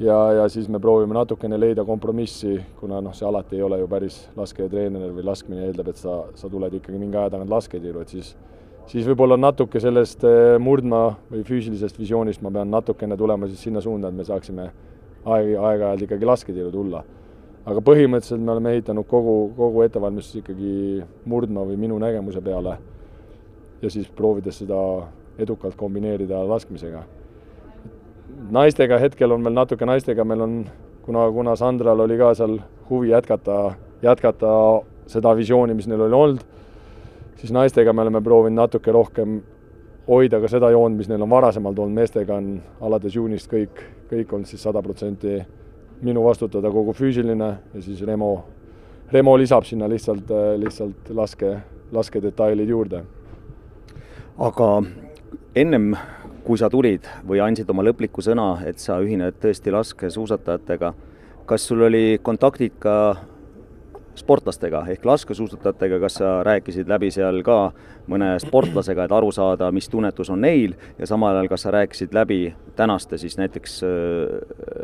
[0.00, 3.88] ja, ja siis me proovime natukene leida kompromissi, kuna noh, see alati ei ole ju
[3.90, 8.14] päris lasketreener või laskmine eeldab, et sa, sa tuled ikkagi mingi aja tagant lasketiiru, et
[8.14, 8.34] siis
[8.90, 13.80] siis võib-olla natuke sellest eh, murdmaa või füüsilisest visioonist ma pean natukene tulema siis sinna
[13.80, 14.70] suunda, et me saaksime
[15.24, 17.04] aeg, aeg-ajalt ikkagi lasketiiru tulla.
[17.64, 22.76] aga põhimõtteliselt me oleme ehitanud kogu, kogu ettevalmistuse ikkagi murdmaa või minu nägemuse peale
[23.80, 24.76] ja siis proovides seda
[25.38, 27.04] edukalt kombineerida laskmisega
[28.50, 30.58] naistega hetkel on meil natuke, naistega meil on
[31.02, 32.58] kuna, kuna Sandral oli ka seal
[32.90, 34.52] huvi jätkata, jätkata
[35.06, 36.44] seda visiooni, mis neil oli olnud,
[37.36, 39.40] siis naistega me oleme proovinud natuke rohkem
[40.08, 44.32] hoida ka seda joont, mis neil on varasemalt olnud, meestega on alates juunist kõik, kõik
[44.32, 45.38] olnud siis sada protsenti
[46.04, 48.32] minu vastutada kogu füüsiline ja siis Remo,
[49.12, 51.56] Remo lisab sinna lihtsalt, lihtsalt laske,
[51.92, 53.04] laskedetailid juurde.
[54.38, 54.82] aga
[55.54, 55.96] ennem,
[56.44, 60.92] kui sa tulid või andsid oma lõpliku sõna, et sa ühined tõesti laskesuusatajatega,
[61.48, 62.96] kas sul oli kontaktid ka
[64.14, 67.58] sportlastega ehk laskesuusatajatega, kas sa rääkisid läbi seal ka
[68.10, 72.14] mõne sportlasega, et aru saada, mis tunnetus on neil ja samal ajal, kas sa rääkisid
[72.14, 72.38] läbi
[72.76, 73.90] tänaste siis näiteks äh,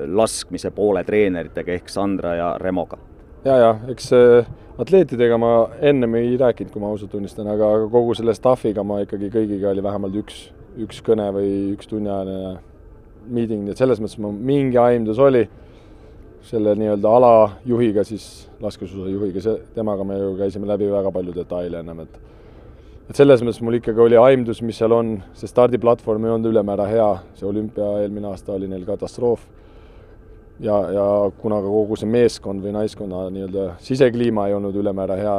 [0.09, 2.99] laskmise poole treeneritega ehk Sandra ja Remoga?
[3.45, 4.49] ja, ja eks äh,
[4.81, 9.03] atleetidega ma ennem ei rääkinud, kui ma ausalt tunnistan, aga, aga kogu selle staff'iga ma
[9.05, 10.49] ikkagi kõigiga oli vähemalt üks,
[10.85, 12.59] üks kõne või üks tunniajane
[13.31, 15.47] meeting, nii et selles mõttes mul mingi aimdus oli.
[16.51, 22.01] Selle nii-öelda alajuhiga, siis laskesuusajuhiga, see, temaga me ju käisime läbi väga palju detaile ennem,
[22.07, 22.15] et
[23.11, 26.87] et selles mõttes mul ikkagi oli aimdus, mis seal on, see stardiplatvorm ei olnud ülemäära
[26.87, 29.43] hea, see olümpia eelmine aasta oli neil katastroof.
[30.61, 31.07] ja, ja
[31.43, 35.39] kuna ka kogu see meeskond või naiskonna nii-öelda sisekliima ei olnud ülemäära hea,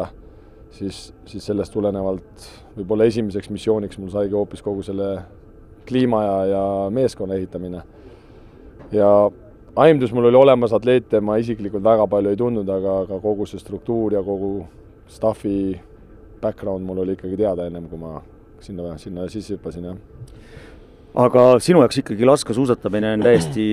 [0.72, 5.14] siis, siis sellest tulenevalt võib-olla esimeseks missiooniks mul saigi hoopis kogu selle
[5.88, 7.82] kliima ja, ja meeskonna ehitamine.
[8.92, 9.32] ja
[9.76, 13.60] aimdus mul oli olemas, atleete ma isiklikult väga palju ei tundnud, aga, aga kogu see
[13.60, 14.66] struktuur ja kogu
[15.12, 15.80] staffi
[16.42, 18.22] background mul oli ikkagi teada ennem, kui ma
[18.62, 19.98] sinna, sinna sisse hüppasin, jah.
[21.26, 23.68] aga sinu jaoks ikkagi laskesuusatamine on täiesti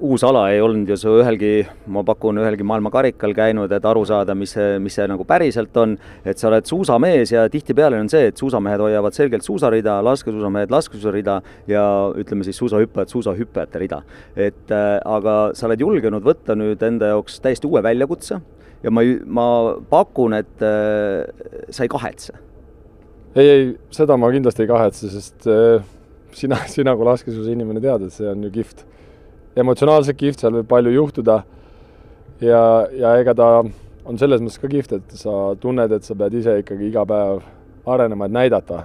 [0.00, 4.34] uus ala ei olnud ju su ühelgi, ma pakun, ühelgi maailmakarikal käinud, et aru saada,
[4.38, 8.30] mis see, mis see nagu päriselt on, et sa oled suusamees ja tihtipeale on see,
[8.30, 11.36] et suusamehed hoiavad selgelt suusarida, laskesuusamehed laskesuusarida
[11.70, 11.84] ja
[12.20, 14.02] ütleme siis suusahüppajad suusahüppajate rida.
[14.36, 18.40] et äh, aga sa oled julgenud võtta nüüd enda jaoks täiesti uue väljakutse
[18.82, 19.46] ja ma, ma
[19.90, 21.24] pakun, et äh,
[21.70, 22.38] sa ei kahetse.
[23.34, 25.84] ei, ei, seda ma kindlasti ei kahetse, sest äh,
[26.32, 28.86] sina, sina kui laskesuusa inimene tead, et see on ju kihvt
[29.58, 31.42] emotsionaalselt kihvt, seal võib palju juhtuda.
[32.40, 33.48] ja, ja ega ta
[34.04, 37.42] on selles mõttes ka kihvt, et sa tunned, et sa pead ise ikkagi iga päev
[37.86, 38.84] arenema, et näidata.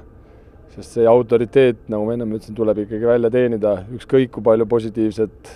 [0.75, 5.51] sest see autoriteet, nagu ma ennem ütlesin, tuleb ikkagi välja teenida, ükskõik kui palju positiivset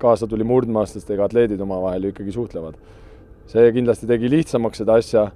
[0.00, 2.74] kaasa tuli murdma, sest ega atleedid omavahel ju ikkagi suhtlevad.
[3.46, 5.26] see kindlasti tegi lihtsamaks seda asja,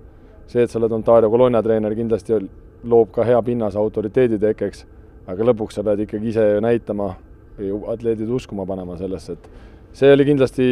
[0.46, 2.38] see, et sa oled Ontario koloonia treener, kindlasti
[2.84, 4.84] loob ka hea pinnase autoriteedi tekkeks,
[5.26, 7.14] aga lõpuks sa pead ikkagi ise näitama
[7.58, 10.68] või atleedid uskuma panema sellesse, et see oli kindlasti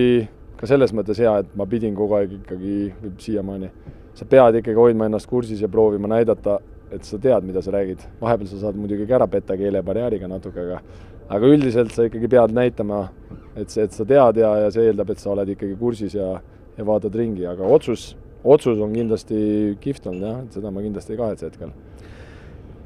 [0.56, 2.76] ka selles mõttes hea, et ma pidin kogu aeg ikkagi,
[3.20, 3.70] siiamaani,
[4.16, 6.58] sa pead ikkagi hoidma ennast kursis ja proovima näidata,
[6.94, 8.04] et sa tead, mida sa räägid.
[8.20, 10.80] vahepeal sa saad muidugi ka ära petta keelebarjääriga natuke, aga
[11.28, 13.08] aga üldiselt sa ikkagi pead näitama,
[13.56, 16.36] et et sa tead ja, ja see eeldab, et sa oled ikkagi kursis ja,
[16.78, 21.16] ja vaatad ringi, aga otsus, otsus on kindlasti kihvt olnud jah, et seda ma kindlasti
[21.16, 21.74] ei kahetse hetkel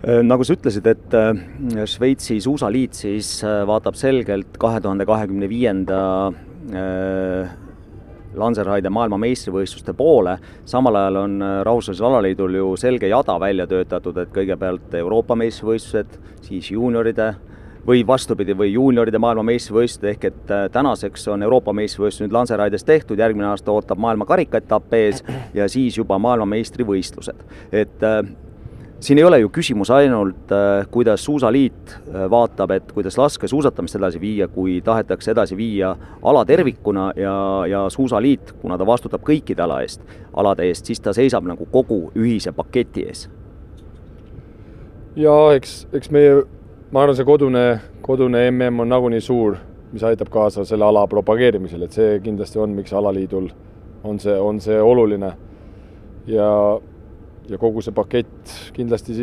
[0.00, 6.00] nagu sa ütlesid, et äh, Šveitsi suusaliit siis äh, vaatab selgelt kahe tuhande kahekümne viienda
[8.40, 10.36] Lanzerheide maailmameistrivõistluste poole,
[10.68, 11.32] samal ajal on
[11.66, 16.14] Rahvusvahelisel Alaliidul ju selge jada välja töötatud, et kõigepealt Euroopa meistrivõistlused,
[16.46, 17.32] siis juunioride
[17.88, 23.50] või vastupidi, või juunioride maailmameistrivõistlused, ehk et tänaseks on Euroopa meistrivõistlus nüüd Lanzerheides tehtud, järgmine
[23.50, 27.42] aasta ootab maailma karikaetapp ees ja siis juba maailmameistrivõistlused.
[27.72, 28.06] et
[29.00, 34.20] siin ei ole ju küsimus ainult, äh, kuidas Suusaliit äh, vaatab, et kuidas laskesuusatamist edasi
[34.20, 37.34] viia, kui tahetakse edasi viia ala tervikuna ja,
[37.68, 40.04] ja Suusaliit, kuna ta vastutab kõikide ala eest,
[40.36, 43.28] alade eest, siis ta seisab nagu kogu ühise paketi ees.
[45.16, 46.42] ja eks, eks meie,
[46.92, 47.64] ma arvan, see kodune,
[48.02, 49.56] kodune mm on nagunii suur,
[49.92, 53.48] mis aitab kaasa selle ala propageerimisele, et see kindlasti on, miks alaliidul
[54.04, 55.32] on see, on see oluline.
[56.26, 56.80] ja
[57.50, 59.14] ja kogu see pakett kindlasti,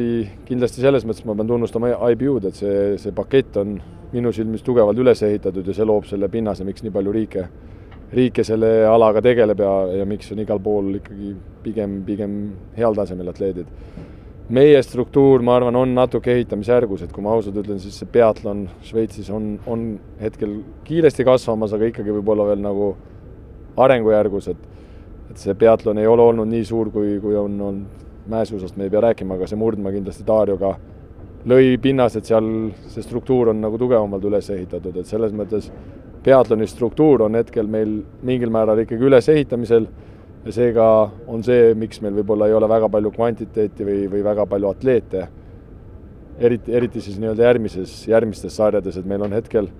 [0.47, 3.77] kindlasti selles mõttes ma pean tunnustama IBU-d, et see, see pakett on
[4.11, 7.45] minu silmis tugevalt üles ehitatud ja see loob selle pinnase, miks nii palju riike,
[8.15, 12.37] riike selle alaga tegeleb ja, ja miks on igal pool ikkagi pigem, pigem
[12.77, 13.71] heal tasemel atleedid.
[14.49, 18.67] meie struktuur, ma arvan, on natuke ehitamisjärgus, et kui ma ausalt ütlen, siis see peatlon
[18.87, 19.89] Šveitsis on, on
[20.21, 22.95] hetkel kiiresti kasvamas, aga ikkagi võib-olla veel nagu
[23.77, 24.73] arengujärgus, et
[25.27, 28.93] et see peatlon ei ole olnud nii suur, kui, kui on olnud mäesuusast me ei
[28.93, 30.75] pea rääkima, aga see murdmaa kindlasti Darioga
[31.47, 32.47] lõi pinnas, et seal
[32.91, 35.69] see struktuur on nagu tugevamalt üles ehitatud, et selles mõttes
[36.23, 39.87] peatloni struktuur on hetkel meil mingil määral ikkagi ülesehitamisel
[40.45, 40.85] ja seega
[41.27, 45.27] on see, miks meil võib-olla ei ole väga palju kvantiteeti või, või väga palju atleete,
[46.39, 49.71] eriti, eriti siis nii-öelda järgmises, järgmistes sarjades, et meil on hetkel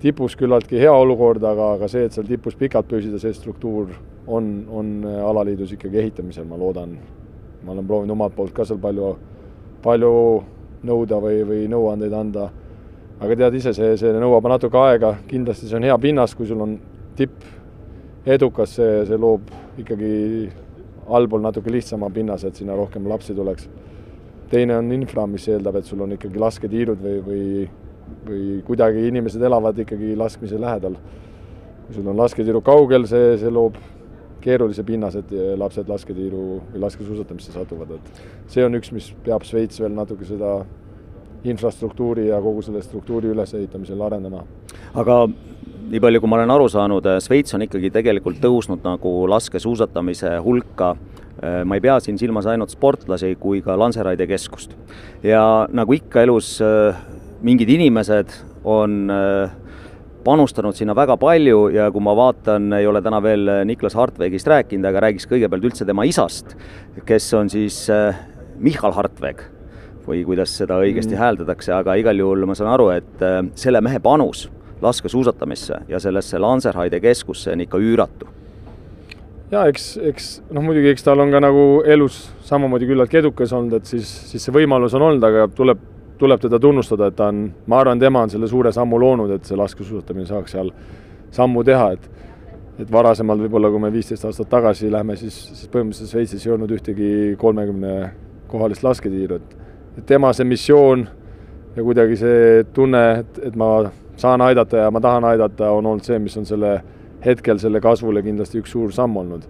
[0.00, 3.92] tipus küllaltki hea olukord, aga, aga see, et seal tipus pikalt püsida, see struktuur
[4.26, 6.96] on, on alaliidus ikkagi ehitamisel, ma loodan.
[7.64, 9.10] Ma olen proovinud omalt poolt ka seal palju,
[9.84, 10.12] palju
[10.86, 12.50] nõuda või, või nõuandeid anda.
[13.20, 16.60] aga tead ise, see, see nõuab natuke aega, kindlasti see on hea pinnas, kui sul
[16.64, 16.78] on
[17.16, 17.44] tipp
[18.26, 20.14] edukas, see, see loob ikkagi
[21.08, 23.68] allpool natuke lihtsama pinnase, et sinna rohkem lapsi tuleks.
[24.50, 27.44] teine on infra, mis eeldab, et sul on ikkagi lasketiirud või, või
[28.26, 30.96] või kuidagi inimesed elavad ikkagi laskmise lähedal.
[31.86, 33.78] kui sul on lasketiiru kaugel, see, see loob
[34.40, 39.80] keerulise pinnas, et lapsed lasketiiru või laskesuusatamisse satuvad, et see on üks, mis peab Šveits
[39.82, 40.60] veel natuke seda
[41.44, 44.44] infrastruktuuri ja kogu selle struktuuri ülesehitamisel arendama.
[44.94, 45.22] aga
[45.90, 50.94] nii palju, kui ma olen aru saanud, Šveits on ikkagi tegelikult tõusnud nagu laskesuusatamise hulka
[51.64, 54.76] ma ei pea siin silmas ainult sportlasi kui ka Lanseraide keskust.
[55.24, 56.58] ja nagu ikka elus
[57.42, 59.50] mingid inimesed on äh,
[60.24, 64.86] panustanud sinna väga palju ja kui ma vaatan, ei ole täna veel Niklas Hartwegist rääkinud,
[64.88, 66.56] aga räägiks kõigepealt üldse tema isast,
[67.06, 68.18] kes on siis äh,
[68.60, 69.42] Michal Hartweg
[70.06, 71.20] või kuidas seda õigesti mm.
[71.20, 74.48] hääldatakse, aga igal juhul ma saan aru, et äh, selle mehe panus
[74.82, 78.28] laskesuusatamisse ja sellesse Lanzerheide keskusse on ikka üüratu.
[79.50, 83.80] ja eks, eks noh, muidugi eks tal on ka nagu elus samamoodi küllaltki edukas olnud,
[83.80, 85.82] et siis, siis see võimalus on olnud, aga tuleb
[86.20, 89.48] tuleb teda tunnustada, et ta on, ma arvan, tema on selle suure sammu loonud, et
[89.48, 90.72] see laskesuusatamine saaks seal
[91.34, 92.10] sammu teha, et
[92.80, 96.70] et varasemalt võib-olla, kui me viisteist aastat tagasi lähme, siis, siis põhimõtteliselt Šveitsis ei olnud
[96.72, 97.90] ühtegi kolmekümne
[98.48, 99.36] kohalist lasketiiru,
[99.98, 101.04] et tema see missioon
[101.76, 103.68] ja kuidagi see tunne, et, et ma
[104.20, 106.78] saan aidata ja ma tahan aidata, on olnud see, mis on selle
[107.24, 109.44] hetkel selle kasvule kindlasti üks suur samm olnud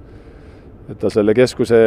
[0.90, 1.78] et ta selle keskuse,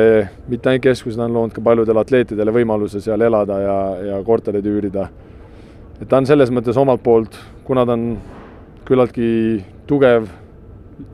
[0.47, 3.75] mitte ainult keskuse, ta on loonud ka paljudele atleetidele võimaluse seal elada ja,
[4.07, 5.09] ja kortereid üürida.
[5.99, 7.35] et ta on selles mõttes omalt poolt,
[7.67, 8.15] kuna ta on
[8.87, 9.27] küllaltki
[9.87, 10.27] tugev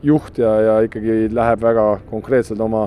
[0.02, 2.86] juht ja, ja ikkagi läheb väga konkreetselt oma,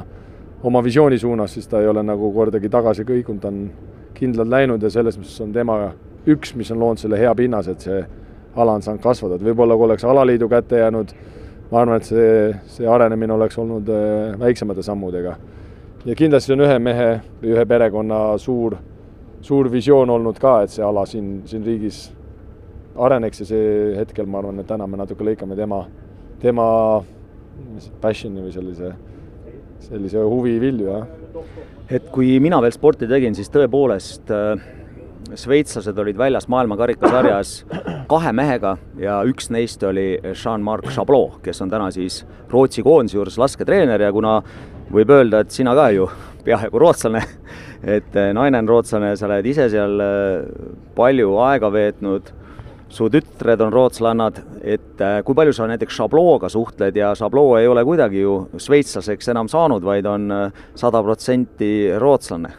[0.64, 3.70] oma visiooni suunas, siis ta ei ole nagu kordagi tagasi kõikunud, ta on
[4.16, 5.78] kindlalt läinud ja selles mõttes on tema
[6.30, 8.04] üks, mis on loonud selle hea pinnase, et see
[8.56, 11.12] ala on saanud kasvada, et võib-olla kui oleks alaliidu kätte jäänud
[11.72, 12.32] ma arvan, et see,
[12.76, 15.36] see arenemine oleks olnud äh, väiksemate sammudega.
[16.06, 17.10] ja kindlasti on ühe mehe
[17.42, 18.76] või ühe perekonna suur,
[19.42, 22.06] suur visioon olnud ka, et see ala siin, siin riigis
[22.96, 25.84] areneks ja see hetkel ma arvan, et täna me natuke lõikame tema,
[26.42, 26.68] tema
[28.02, 28.94] passion'i või sellise,
[29.88, 31.08] sellise huvi vilju, jah.
[31.90, 34.68] et kui mina veel sporti tegin, siis tõepoolest äh,
[35.36, 37.54] šveitslased olid väljas maailmakarikasarjas
[38.12, 43.40] kahe mehega ja üks neist oli Jean-Marc Chablot, kes on täna siis Rootsi koondise juures
[43.42, 44.38] lasketreener ja kuna
[44.94, 46.08] võib öelda, et sina ka ju
[46.44, 47.24] peaaegu rootslane,
[47.96, 50.48] et eh, naine on rootslane, sa oled ise seal eh,
[50.96, 52.34] palju aega veetnud,
[52.94, 57.70] su tütred on rootslanad, et eh, kui palju sa näiteks Chabloga suhtled ja Chablot ei
[57.72, 60.30] ole kuidagi ju šveitslaseks enam saanud, vaid on
[60.76, 62.54] sada protsenti rootslane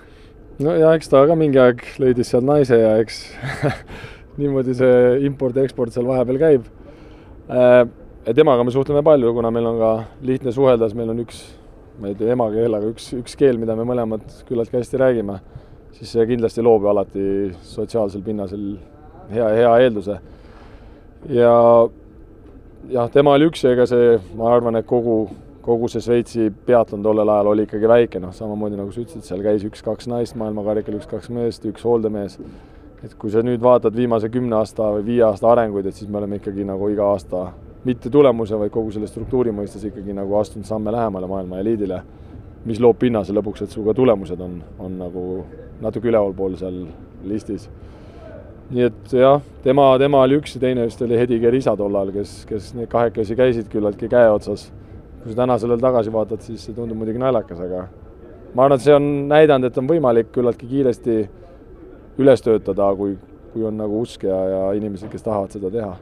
[0.62, 3.24] no ja eks ta ka mingi aeg leidis seal naise ja eks
[4.40, 6.70] niimoodi see import-eksport seal vahepeal käib.
[7.50, 7.82] Äh,
[8.26, 9.90] ja temaga me suhtleme palju, kuna meil on ka
[10.26, 11.42] lihtne suhelda, siis meil on üks,
[12.00, 15.38] ma ei tea, emakeel, aga üks, üks keel, mida me mõlemad küllaltki hästi räägime,
[15.98, 17.26] siis see kindlasti loob ju alati
[17.74, 18.64] sotsiaalsel pinnasel
[19.30, 20.18] hea, hea eelduse.
[21.30, 21.54] ja
[22.90, 25.28] jah, tema oli üks ega see, ma arvan, et kogu
[25.64, 29.42] kogu see Šveitsi peatlon tollel ajal oli ikkagi väike, noh, samamoodi nagu sa ütlesid, seal
[29.44, 32.38] käis üks-kaks naist maailmakarikal, üks-kaks meest, üks hooldemees.
[33.04, 36.20] et kui sa nüüd vaatad viimase kümne aasta või viie aasta arenguid, et siis me
[36.20, 37.46] oleme ikkagi nagu iga aasta
[37.84, 42.00] mitte tulemuse, vaid kogu selle struktuuri mõistes ikkagi nagu astunud samme lähemale maailma eliidile,
[42.64, 45.24] mis loob pinnase lõpuks, et su ka tulemused on, on nagu
[45.84, 46.86] natuke ülevalpool seal
[47.24, 47.68] listis.
[48.70, 52.16] nii et jah, tema, tema oli üks ja teine vist oli Hedi Gerisa tol ajal,
[52.20, 54.70] kes, kes need kahekesi käisid küllaltki käe otsas
[55.24, 57.86] kui sa täna sellele tagasi vaatad, siis see tundub muidugi naljakas, aga
[58.54, 61.16] ma arvan, et see on näidanud, et on võimalik küllaltki kiiresti
[62.20, 63.16] üles töötada, kui,
[63.54, 65.94] kui on nagu usk ja, ja inimesed, kes tahavad seda teha.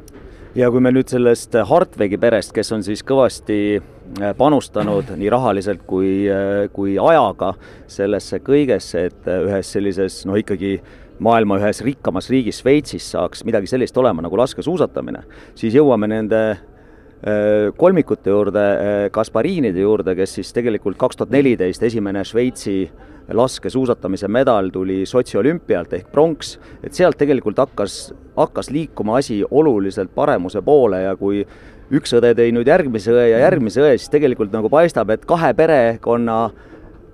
[0.58, 5.86] ja kui me nüüd sellest Hartwegi perest, kes on siis kõvasti äh, panustanud nii rahaliselt
[5.86, 7.54] kui, äh, kui ajaga
[7.86, 10.80] sellesse kõigesse, et äh, ühes sellises noh, ikkagi
[11.22, 15.22] maailma ühes rikkamas riigis Šveitsis saaks midagi sellist olema nagu laskesuusatamine,
[15.54, 16.42] siis jõuame nende
[17.76, 22.90] kolmikute juurde, äh, Kaspariinide juurde, kes siis tegelikult kaks tuhat neliteist esimene Šveitsi
[23.32, 30.10] laskesuusatamise medal tuli Sotši olümpialt ehk pronks, et sealt tegelikult hakkas, hakkas liikuma asi oluliselt
[30.14, 31.44] paremuse poole ja kui
[31.94, 35.52] üks õde tõi nüüd järgmise õe ja järgmise õe, siis tegelikult nagu paistab, et kahe
[35.54, 36.40] perekonna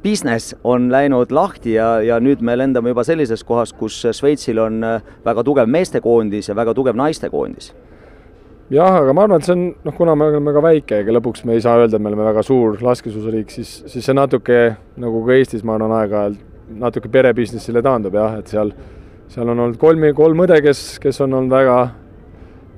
[0.02, 4.80] business on läinud lahti ja, ja nüüd me lendame juba sellises kohas, kus Šveitsil on
[5.26, 7.74] väga tugev meestekoondis ja väga tugev naistekoondis
[8.70, 11.44] jah, aga ma arvan, et see on, noh, kuna me oleme ka väike, ega lõpuks
[11.48, 14.58] me ei saa öelda, et me oleme väga suur laskesuusariik, siis, siis see natuke
[15.00, 16.44] nagu ka Eestis, ma arvan, aeg-ajalt
[16.78, 18.74] natuke perebusinessile taandub jah, et seal,
[19.32, 21.78] seal on olnud kolm, kolm õde, kes, kes on olnud väga,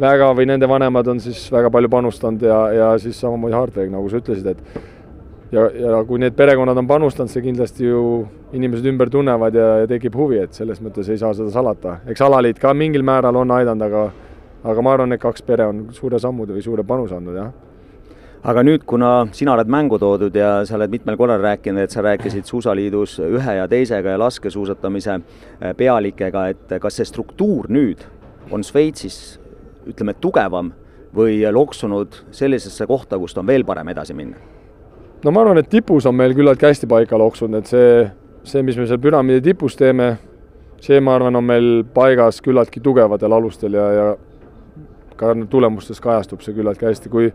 [0.00, 4.06] väga või nende vanemad on siis väga palju panustanud ja, ja siis samamoodi Hartweg, nagu
[4.12, 8.04] sa ütlesid, et ja, ja kui need perekonnad on panustanud, see kindlasti ju
[8.54, 11.98] inimesed ümber tunnevad ja, ja tekib huvi, et selles mõttes ei saa seda salata.
[12.06, 14.29] eks alaliit ka mingil määral on aidanud, aga
[14.64, 17.52] aga ma arvan, et kaks pere on suure sammude või suure panuse andnud, jah
[18.40, 22.04] aga nüüd, kuna sina oled mängu toodud ja sa oled mitmel korral rääkinud, et sa
[22.04, 28.06] rääkisid Suusaliidus ühe ja teisega ja laskesuusatamise eh, pealikega, et kas see struktuur nüüd
[28.50, 29.38] on Šveitsis
[29.88, 30.72] ütleme, tugevam
[31.16, 34.40] või loksunud sellisesse kohta, kust on veel parem edasi minna?
[35.24, 38.08] no ma arvan, et tipus on meil küllaltki hästi paika loksunud, et see,
[38.48, 40.14] see, mis me seal püramiidi tipus teeme,
[40.80, 44.06] see, ma arvan, on meil paigas küllaltki tugevatel alustel ja, ja
[45.20, 47.28] ka tulemustes kajastub see küllaltki hästi, kui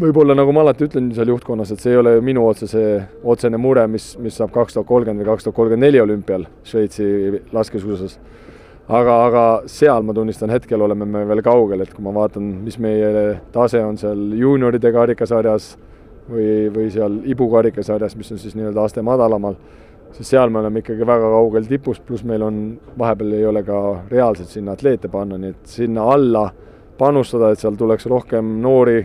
[0.00, 2.82] võib-olla nagu ma alati ütlen seal juhtkonnas, et see ei ole minu otsese,
[3.26, 7.42] otsene mure, mis, mis saab kaks tuhat kolmkümmend või kaks tuhat kolmkümmend neli olümpial Šveitsi
[7.52, 8.18] laskesuusas.
[8.88, 12.78] aga, aga seal ma tunnistan, hetkel oleme me veel kaugel, et kui ma vaatan, mis
[12.78, 15.74] meie tase on seal juunioride karikasarjas
[16.30, 19.58] või, või seal Ibu karikasarjas, mis on siis nii-öelda aste madalamal
[20.12, 22.58] siis seal me oleme ikkagi väga kaugel tipust, pluss meil on,
[22.98, 23.80] vahepeal ei ole ka
[24.10, 26.48] reaalselt sinna atleete panna, nii et sinna alla
[26.98, 29.00] panustada, et seal tuleks rohkem noori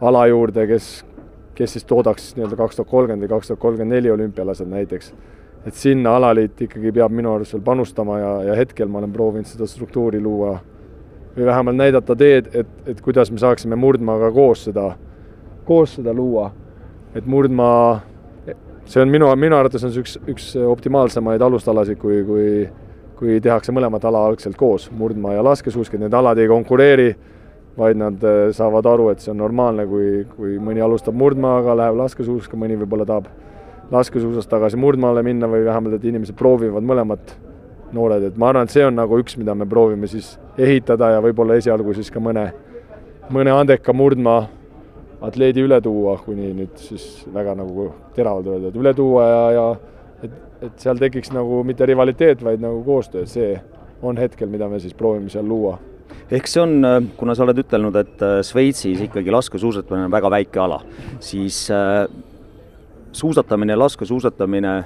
[0.00, 0.90] ala juurde, kes,
[1.56, 5.14] kes siis toodaks nii-öelda kaks tuhat kolmkümmend või kaks tuhat kolmkümmend neli olümpialased näiteks.
[5.66, 9.48] et sinna alaliit ikkagi peab minu arust veel panustama ja, ja hetkel ma olen proovinud
[9.50, 10.60] seda struktuuri luua
[11.36, 14.92] või vähemalt näidata teed, et, et kuidas me saaksime murdmaaga koos seda,
[15.64, 16.52] koos seda luua.
[17.14, 18.00] et murdmaa
[18.86, 22.50] see on minu, minu arvates on see üks, üks optimaalsemaid alustalasid, kui, kui
[23.16, 27.08] kui tehakse mõlemat ala algselt koos, murdmaa ja laskesuusk, et need alad ei konkureeri,
[27.76, 31.96] vaid nad äh, saavad aru, et see on normaalne, kui, kui mõni alustab murdmaaga, läheb
[32.00, 33.30] laskesuuska, mõni võib-olla tahab
[33.92, 37.36] laskesuusast tagasi murdmaale minna või vähemalt, et inimesed proovivad mõlemat
[37.96, 41.24] noored, et ma arvan, et see on nagu üks, mida me proovime siis ehitada ja
[41.24, 42.48] võib-olla esialgu siis ka mõne,
[43.32, 44.42] mõne andeka murdmaa
[45.26, 49.66] atleedi üle tuua, kuni nüüd siis väga nagu teravalt öelda, et üle tuua ja, ja
[50.26, 53.54] et, et seal tekiks nagu mitte rivaliteet, vaid nagu koostöö, see
[54.02, 55.78] on hetkel, mida me siis proovime seal luua.
[56.30, 60.62] ehk see on, kuna sa oled ütelnud, et äh, Šveitsis ikkagi laskesuusatamine on väga väike
[60.62, 60.80] ala,
[61.22, 62.04] siis äh,
[63.16, 64.76] suusatamine laskesuusatamine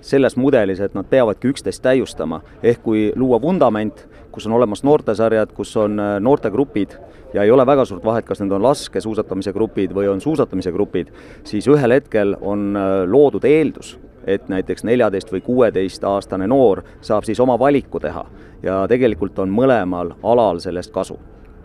[0.00, 5.52] selles mudelis, et nad peavadki üksteist täiustama, ehk kui luua vundament, kus on olemas noortesarjad,
[5.56, 6.96] kus on äh, noortegrupid
[7.34, 11.10] ja ei ole väga suurt vahet, kas need on laskesuusatamise grupid või on suusatamise grupid,
[11.44, 13.96] siis ühel hetkel on äh, loodud eeldus,
[14.28, 18.26] et näiteks neljateist või kuueteistaastane noor saab siis oma valiku teha.
[18.62, 21.18] Ja tegelikult on mõlemal alal sellest kasu.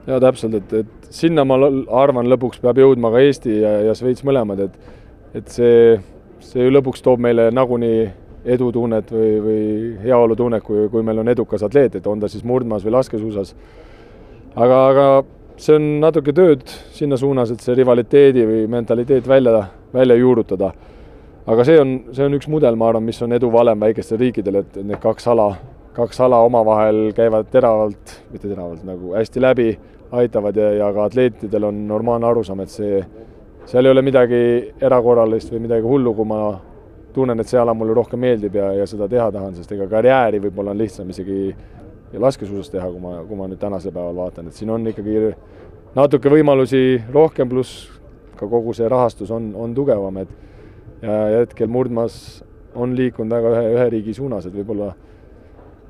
[0.07, 1.55] Jaa, täpselt, et, et sinna ma
[2.03, 4.75] arvan, lõpuks peab jõudma ka Eesti ja, ja Šveits mõlemad, et
[5.33, 5.95] et see,
[6.43, 8.03] see lõpuks toob meile nagunii
[8.45, 9.61] edutunnet või, või
[10.03, 13.55] heaolutunnet, kui, kui meil on edukas atleet, et on ta siis murdmaas või laskesuusas.
[14.55, 15.07] aga, aga
[15.57, 16.65] see on natuke tööd
[16.95, 20.73] sinna suunas, et see rivaliteedi või mentaliteet välja, välja juurutada.
[21.45, 24.61] aga see on, see on üks mudel, ma arvan, mis on edu valem väikestel riikidel,
[24.63, 25.53] et need kaks ala,
[25.93, 29.73] kaks ala omavahel käivad teravalt, mitte teravalt, nagu hästi läbi,
[30.13, 33.01] aitavad ja, ja ka atleetidel on normaalne arusaam, et see,
[33.65, 34.43] seal ei ole midagi
[34.81, 36.39] erakorralist või midagi hullu, kui ma
[37.13, 40.41] tunnen, et see ala mulle rohkem meeldib ja, ja seda teha tahan, sest ega karjääri
[40.43, 41.53] võib-olla on lihtsam isegi
[42.19, 45.33] laskesuusas teha, kui ma, kui ma nüüd tänasel päeval vaatan, et siin on ikkagi
[45.97, 47.87] natuke võimalusi rohkem, pluss
[48.37, 50.35] ka kogu see rahastus on, on tugevam, et
[51.01, 52.43] ja, hetkel murdmas
[52.75, 54.93] on liikunud väga ühe, ühe riigi suunas, et võib-olla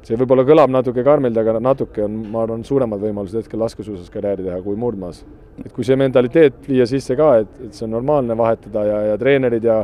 [0.04, 4.44] see võib-olla kõlab natuke karmilt, aga natuke on, ma arvan, suuremad võimalused hetkel laskesuusas karjääri
[4.48, 5.24] teha kui murdmaas.
[5.64, 9.18] et kui see mentaliteet viia sisse ka, et, et see on normaalne vahetada ja, ja
[9.22, 9.80] treenerid ja,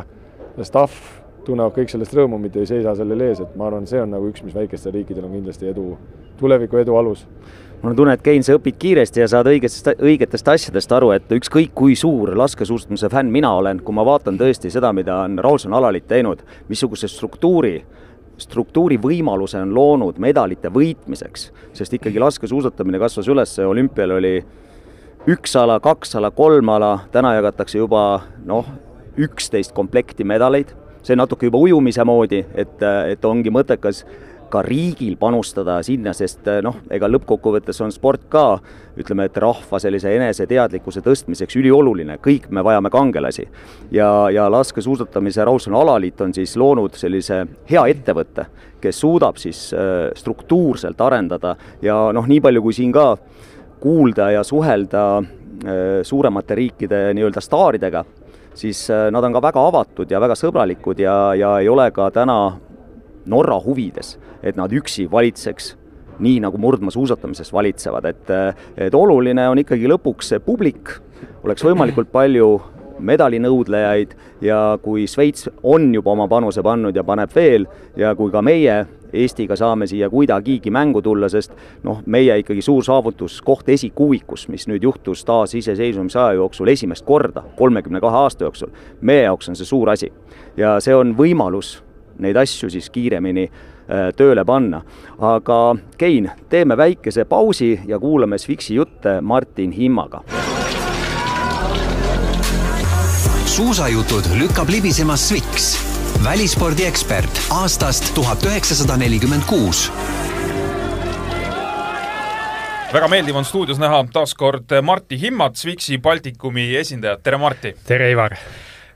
[0.57, 4.01] ja staff tunnevad kõik sellest rõõmu, mitte ei seisa sellel ees, et ma arvan, see
[4.01, 5.91] on nagu üks, mis väikestel riikidel on kindlasti edu,
[6.39, 7.25] tuleviku edu alus.
[7.81, 11.29] Mul on tunne, et Kein, sa õpid kiiresti ja saad õigetest, õigetest asjadest aru, et
[11.31, 15.73] ükskõik kui suur laskesuusatamise fänn mina olen, kui ma vaatan tõesti seda, mida on Raulson
[15.77, 17.77] Alalit teinud, missuguse struktuuri,
[18.39, 24.35] struktuuri võimaluse on loonud medalite võitmiseks, sest ikkagi laskesuusatamine kasvas üles, olümpial oli
[25.31, 28.03] üks ala, kaks ala, kolm ala, täna jagatakse juba
[28.43, 28.67] noh,
[29.19, 34.03] üksteist komplekti medaleid see natuke juba ujumise moodi, et, et ongi mõttekas
[34.49, 38.43] ka riigil panustada sinna, sest noh, ega lõppkokkuvõttes on sport ka
[38.99, 43.47] ütleme, et rahva sellise eneseteadlikkuse tõstmiseks ülioluline, kõik me vajame kangelasi.
[43.91, 48.45] ja, ja laskesuusatamise Raulson alaliit on siis loonud sellise hea ettevõtte,
[48.81, 53.17] kes suudab siis äh, struktuurselt arendada ja noh, nii palju kui siin ka
[53.79, 55.23] kuulda ja suhelda
[56.03, 58.03] suuremate riikide nii-öelda staaridega,
[58.59, 62.39] siis nad on ka väga avatud ja väga sõbralikud ja, ja ei ole ka täna
[63.29, 65.75] Norra huvides, et nad üksi valitseks
[66.19, 68.33] nii nagu murdmaasuusatamises valitsevad, et,
[68.87, 70.91] et oluline on ikkagi lõpuks see publik,
[71.45, 72.57] oleks võimalikult palju
[72.99, 78.41] medalinõudlejaid ja kui Šveits on juba oma panuse pannud ja paneb veel ja kui ka
[78.41, 84.47] meie Eestiga saame siia kuidagigi mängu tulla, sest noh, meie ikkagi suur saavutus, koht esikuuikus,
[84.53, 88.69] mis nüüd juhtus taasiseseisvumise aja jooksul esimest korda, kolmekümne kahe aasta jooksul,
[89.01, 90.11] meie jaoks on see suur asi.
[90.57, 91.79] ja see on võimalus
[92.19, 94.81] neid asju siis kiiremini äh, tööle panna.
[95.19, 100.23] aga Kein, teeme väikese pausi ja kuulame Sfiksi jutte Martin Himmaga.
[103.59, 105.73] Suusajutud lükkab libisema Sviks,
[106.23, 109.81] välispordiekspert aastast tuhat üheksasada nelikümmend kuus
[112.93, 117.73] väga meeldiv on stuudios näha taas kord Martti Himmat, Swixi Baltikumi esindajat, tere Martti!
[117.83, 118.37] tere, Ivar!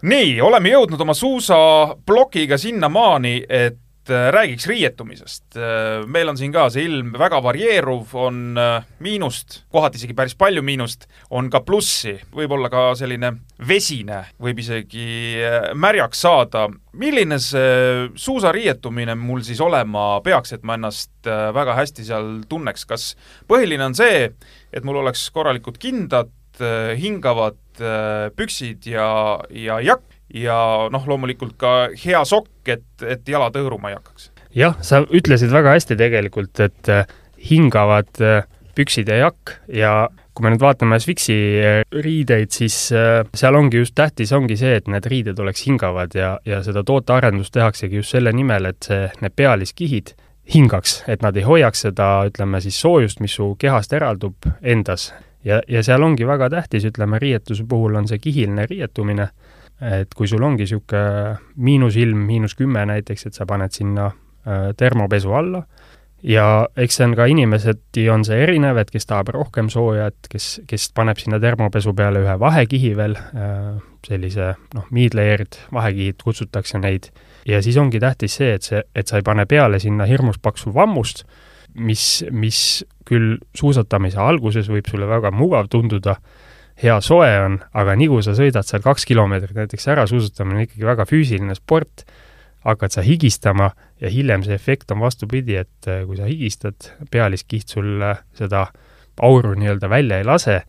[0.07, 5.57] nii, oleme jõudnud oma suusaplokiga sinnamaani, et räägiks riietumisest.
[5.57, 10.35] Äh, meil on siin ka see ilm väga varieeruv, on äh, miinust, kohati isegi päris
[10.39, 13.33] palju miinust, on ka plussi, võib-olla ka selline
[13.67, 15.39] vesine, võib isegi
[15.79, 16.67] märjaks saada.
[16.93, 23.15] milline see suusariietumine mul siis olema peaks, et ma ennast väga hästi seal tunneks, kas
[23.47, 24.29] põhiline on see,
[24.73, 26.29] et mul oleks korralikud kindad,
[26.99, 30.57] hingavad Äh, püksid ja, ja jakk ja
[30.93, 34.31] noh, loomulikult ka hea sokk, et, et jalad hõõruma ei hakkaks.
[34.55, 37.05] jah, sa ütlesid väga hästi tegelikult, et äh,
[37.49, 38.43] hingavad äh,
[38.75, 39.93] püksid ja jakk ja
[40.33, 41.35] kui me nüüd vaatame Swixi
[41.93, 46.63] riideid, siis seal ongi just tähtis, ongi see, et need riided oleks hingavad ja, ja
[46.65, 50.15] seda tootearendust tehaksegi just selle nimel, et see, need pealiskihid
[50.55, 55.11] hingaks, et nad ei hoiaks seda, ütleme siis soojust, mis su kehast eraldub endas
[55.45, 59.29] ja, ja seal ongi väga tähtis, ütleme, riietuse puhul on see kihiline riietumine,
[59.83, 65.33] et kui sul ongi niisugune miinusilm, miinus kümme näiteks, et sa paned sinna äh, termopesu
[65.35, 65.63] alla
[66.23, 66.45] ja
[66.79, 70.47] eks see on ka inimeseti on see erinev, et kes tahab rohkem sooja, et kes,
[70.67, 77.11] kes paneb sinna termopesu peale ühe vahekihi veel äh,, sellise noh, mid-layered vahekihid kutsutakse neid,
[77.47, 80.73] ja siis ongi tähtis see, et see, et sa ei pane peale sinna hirmus paksu
[80.75, 81.25] vammust,
[81.75, 82.61] mis, mis
[83.07, 86.17] küll suusatamise alguses võib sulle väga mugav tunduda,
[86.81, 90.67] hea soe on, aga nii kui sa sõidad seal kaks kilomeetrit näiteks ära, suusatamine on
[90.67, 92.05] ikkagi väga füüsiline sport,
[92.65, 93.71] hakkad sa higistama
[94.01, 98.01] ja hiljem see efekt on vastupidi, et äh, kui sa higistad, pealiskiht sul
[98.37, 98.67] seda
[99.21, 100.61] auru nii-öelda välja ei lase,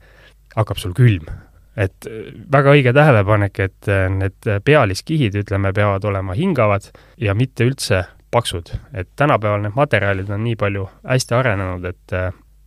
[0.56, 1.30] hakkab sul külm.
[1.76, 7.66] et äh, väga õige tähelepanek, et äh, need pealiskihid, ütleme, peavad olema hingavad ja mitte
[7.66, 12.14] üldse paksud, et tänapäeval need materjalid on nii palju hästi arenenud, et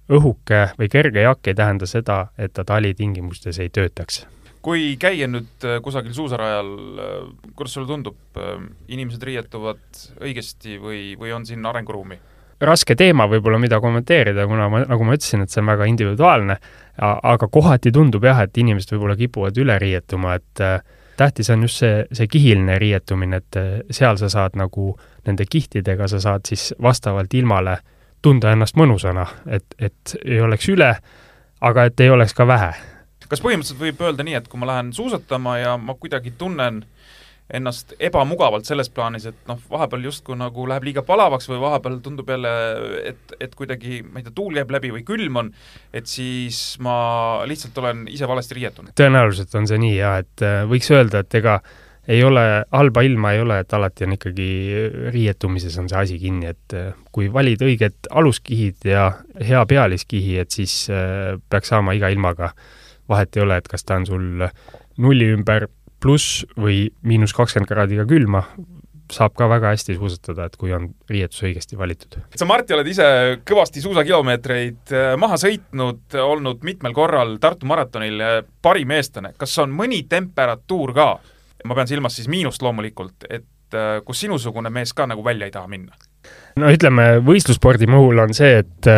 [0.09, 4.25] õhuke või kerge jakk ei tähenda seda, et ta talitingimustes ei töötaks.
[4.61, 8.17] kui käia nüüd äh, kusagil suusarajal, äh, kuidas sulle tundub,
[8.87, 12.19] inimesed riietuvad õigesti või, või on siin arenguruumi?
[12.61, 16.57] raske teema võib-olla, mida kommenteerida, kuna ma, nagu ma ütlesin, et see on väga individuaalne,
[16.97, 20.79] aga kohati tundub jah, et inimesed võib-olla kipuvad üle riietuma, et äh,
[21.17, 23.59] tähtis on just see, see kihiline riietumine, et
[23.93, 24.95] seal sa saad nagu
[25.27, 27.77] nende kihtidega, sa saad siis vastavalt ilmale
[28.27, 30.91] tunda ennast mõnusana, et, et ei oleks üle,
[31.61, 32.73] aga et ei oleks ka vähe.
[33.27, 37.15] kas põhimõtteliselt võib öelda nii, et kui ma lähen suusatama ja ma kuidagi tunnen äh,
[37.53, 42.29] ennast ebamugavalt selles plaanis, et noh, vahepeal justkui nagu läheb liiga palavaks või vahepeal tundub
[42.29, 42.51] jälle,
[43.13, 45.51] et, et kuidagi, ma ei tea, tuul käib läbi või külm on,
[45.95, 46.97] et siis ma
[47.47, 48.95] lihtsalt olen ise valesti riietunud.
[48.99, 51.61] tõenäoliselt on see nii jah, et äh, võiks öelda, et ega
[52.07, 52.41] ei ole,
[52.71, 54.47] halba ilma ei ole, et alati on ikkagi
[55.11, 59.09] riietumises on see asi kinni, et äh, kui valid õiged aluskihid ja
[59.43, 62.53] hea pealiskihi, et siis äh, peaks saama iga ilmaga,
[63.11, 64.47] vahet ei ole, et kas ta on sul
[65.03, 65.67] nulli ümber
[66.03, 68.45] pluss või miinus kakskümmend kraadiga külma,
[69.11, 72.17] saab ka väga hästi suusatada, et kui on riietus õigesti valitud.
[72.35, 73.07] sa, Martti, oled ise
[73.47, 79.35] kõvasti suusakilomeetreid äh, maha sõitnud, olnud mitmel korral Tartu maratonil parim eestlane.
[79.37, 81.15] kas on mõni temperatuur ka,
[81.67, 85.55] ma pean silmas siis miinust loomulikult, et äh, kus sinusugune mees ka nagu välja ei
[85.55, 85.95] taha minna?
[86.59, 88.91] no ütleme, võistlusspordi puhul on see, et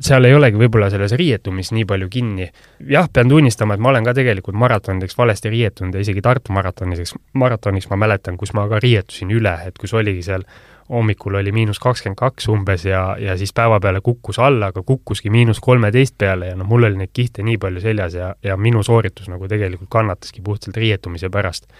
[0.00, 2.48] seal ei olegi võib-olla selles riietumis nii palju kinni.
[2.88, 7.14] jah, pean tunnistama, et ma olen ka tegelikult maratonideks valesti riietunud ja isegi Tartu maratoniseks,
[7.32, 10.46] maratoniks ma mäletan, kus ma ka riietusin üle, et kus oligi seal
[10.90, 15.30] hommikul oli miinus kakskümmend kaks umbes ja, ja siis päeva peale kukkus alla, aga kukkuski
[15.30, 18.82] miinus kolmeteist peale ja noh, mul oli neid kihte nii palju seljas ja, ja minu
[18.82, 21.70] sooritus nagu tegelikult kannataski puhtalt riietumise pärast.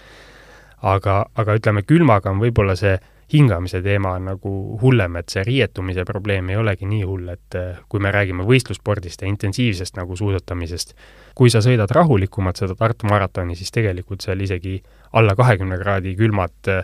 [0.83, 2.99] Aga, aga ütleme, külmaga on võib-olla see
[3.33, 4.53] hingamise teema on nagu
[4.83, 9.22] hullem, et see riietumise probleem ei olegi nii hull, et äh, kui me räägime võistlusspordist
[9.22, 10.97] ja intensiivsest nagu suusatamisest,
[11.39, 14.81] kui sa sõidad rahulikumalt seda Tartu maratoni, siis tegelikult seal isegi
[15.18, 16.83] alla kahekümne kraadi külmad äh,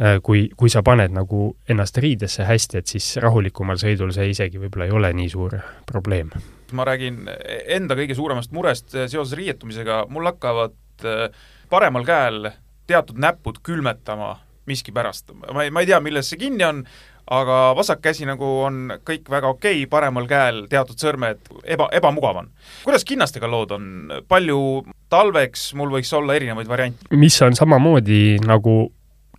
[0.00, 4.62] äh, kui, kui sa paned nagu ennast riidesse hästi, et siis rahulikumal sõidul see isegi
[4.62, 6.32] võib-olla ei ole nii suur probleem.
[6.72, 7.28] ma räägin
[7.68, 10.72] enda kõige suuremast murest seoses riietumisega, mul hakkavad
[11.68, 12.54] paremal käel
[12.86, 15.32] teatud näpud külmetama miskipärast.
[15.52, 16.82] ma ei, ma ei tea, milles see kinni on,
[17.30, 22.42] aga vasak käsi nagu on kõik väga okei okay,, paremal käel teatud sõrmed eba, ebamugav
[22.42, 22.50] on.
[22.84, 23.86] kuidas kinnastega lood on,
[24.28, 24.58] palju
[25.12, 27.08] talveks mul võiks olla erinevaid variante?
[27.16, 28.92] mis on samamoodi nagu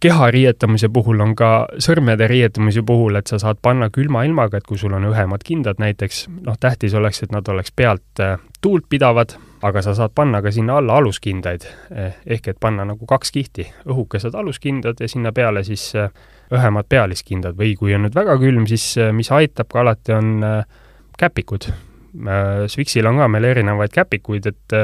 [0.06, 4.68] keha riietamise puhul on ka sõrmede riietamise puhul, et sa saad panna külma ilmaga, et
[4.68, 8.90] kui sul on õhemad kindad näiteks, noh, tähtis oleks, et nad oleks pealt äh, tuult
[8.90, 13.32] pidavad, aga sa saad panna ka sinna alla aluskindaid, eh, ehk et panna nagu kaks
[13.34, 16.12] kihti, õhukesed aluskindad ja sinna peale siis eh,
[16.54, 20.46] õhemad pealiskindad või kui on nüüd väga külm, siis eh, mis aitab ka alati, on
[21.20, 21.70] käpikud.
[22.72, 24.76] Swixil on ka meil erinevaid käpikuid, et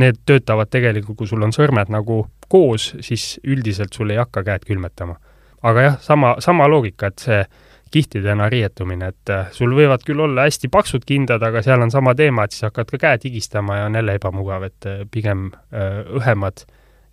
[0.00, 4.64] need töötavad tegelikult, kui sul on sõrmed nagu koos, siis üldiselt sul ei hakka käed
[4.68, 5.18] külmetama.
[5.62, 7.44] aga jah, sama, sama loogika, et see
[7.92, 12.16] kihtidena riietumine, et äh, sul võivad küll olla hästi paksud kindad, aga seal on sama
[12.18, 16.02] teema, et siis hakkad ka käed higistama ja on jälle ebamugav, et äh, pigem äh,
[16.20, 16.66] õhemad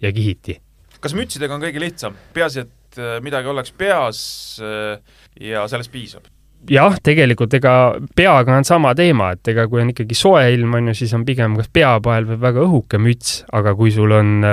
[0.03, 0.59] ja kihiti.
[0.99, 4.19] kas mütsidega on kõige lihtsam, peaasi, et midagi oleks peas
[5.39, 6.25] ja sellest piisab?
[6.67, 7.73] jah, tegelikult ega
[8.15, 11.23] peaga on sama teema, et ega kui on ikkagi soe ilm, on ju, siis on
[11.27, 14.47] pigem kas peapael või väga õhuke müts, aga kui sul on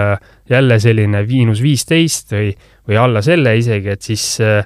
[0.51, 2.53] jälle selline miinus viisteist või,
[2.87, 4.63] või alla selle isegi, et siis äh,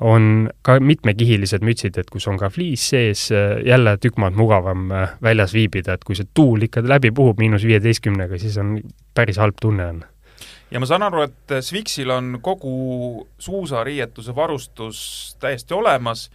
[0.00, 3.28] on ka mitmekihilised mütsid, et kus on ka fliis sees,
[3.64, 7.64] jälle tükk maad mugavam äh, väljas viibida, et kui see tuul ikka läbi puhub miinus
[7.64, 8.76] viieteistkümnega, siis on
[9.14, 10.04] päris halb tunne on.
[10.70, 14.98] ja ma saan aru, et Swixil on kogu suusariietuse varustus
[15.40, 16.28] täiesti olemas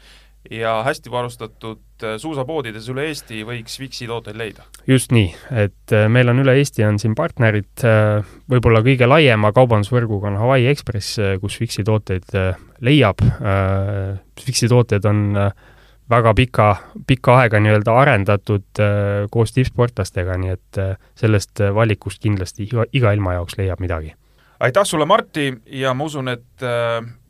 [0.49, 4.65] ja hästi varustatud äh, suusapoodides üle Eesti võiks Vixi tooteid leida?
[4.89, 5.29] just nii,
[5.65, 10.39] et äh, meil on üle Eesti on siin partnerid, äh, võib-olla kõige laiema kaubandusvõrguga on
[10.41, 12.31] Hawaii Express, kus Vixi tooteid
[12.81, 13.21] leiab.
[14.41, 15.21] Vixi tooted on
[16.11, 16.69] väga pika,
[17.07, 18.81] pikka aega nii-öelda arendatud
[19.31, 20.81] koos tippsportlastega, nii et
[21.19, 24.15] sellest valikust kindlasti iga, iga ilma jaoks leiab midagi.
[24.61, 26.65] Aitäh sulle, Martti, ja ma usun, et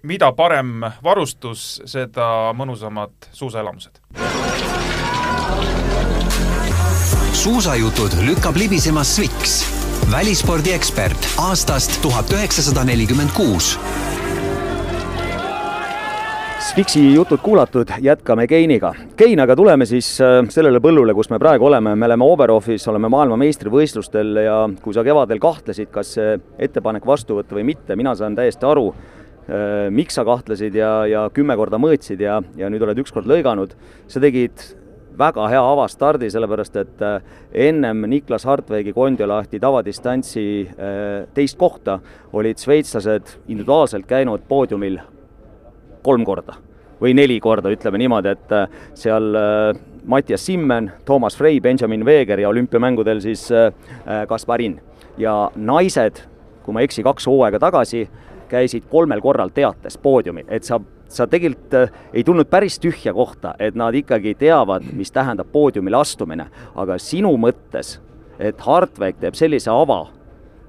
[0.04, 4.02] mida parem varustus, seda mõnusamad suusaelamused.
[7.42, 9.64] suusajutud lükkab libisema Swix,
[10.12, 13.78] välispordiekspert aastast tuhat üheksasada nelikümmend kuus
[16.62, 18.93] Swixi jutud kuulatud, jätkame Keiniga.
[19.18, 23.09] Kein, aga tuleme siis äh, sellele põllule, kus me praegu oleme, me oleme Oberhofis, oleme
[23.12, 28.38] maailmameistrivõistlustel ja kui sa kevadel kahtlesid, kas see ettepanek vastu võtta või mitte, mina saan
[28.38, 28.91] täiesti aru,
[29.49, 33.74] Äh, miks sa kahtlesid ja, ja kümme korda mõõtsid ja, ja nüüd oled ükskord lõiganud,
[34.07, 34.62] sa tegid
[35.18, 37.34] väga hea avastardi, sellepärast et äh,
[37.68, 40.45] ennem Niklas Hartwegi Kondiolahti tavadistantsi
[41.34, 41.97] teist kohta
[42.38, 45.01] olid šveitslased individuaalselt käinud poodiumil
[46.04, 46.58] kolm korda
[47.02, 48.52] või neli korda, ütleme niimoodi, et
[48.93, 49.32] seal
[50.06, 53.47] Mattias Simmen, Toomas Frey, Benjamin Veeger ja olümpiamängudel siis
[54.30, 54.76] Kasparin.
[55.18, 56.22] ja naised,
[56.62, 58.06] kui ma ei eksi, kaks hooaega tagasi
[58.52, 60.80] käisid kolmel korral teates poodiumil, et sa,
[61.12, 66.02] sa tegelikult äh, ei tulnud päris tühja kohta, et nad ikkagi teavad, mis tähendab poodiumile
[66.02, 67.97] astumine, aga sinu mõttes,
[68.39, 70.04] et Hartweg teeb sellise ava,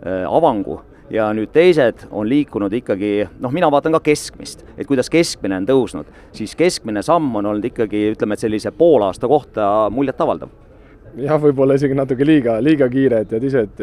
[0.04, 0.80] äh, avangu
[1.10, 5.68] ja nüüd teised on liikunud ikkagi, noh, mina vaatan ka keskmist, et kuidas keskmine on
[5.68, 10.48] tõusnud, siis keskmine samm on olnud ikkagi, ütleme, et sellise poolaasta kohta muljetavaldav.
[11.16, 13.82] jah, võib-olla isegi natuke liiga, liiga kiire, et tead ise, et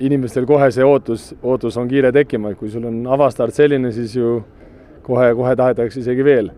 [0.00, 4.16] inimestel kohe see ootus, ootus on kiire tekkima, et kui sul on avastart selline, siis
[4.16, 4.40] ju
[5.06, 6.50] kohe-kohe tahetakse isegi veel.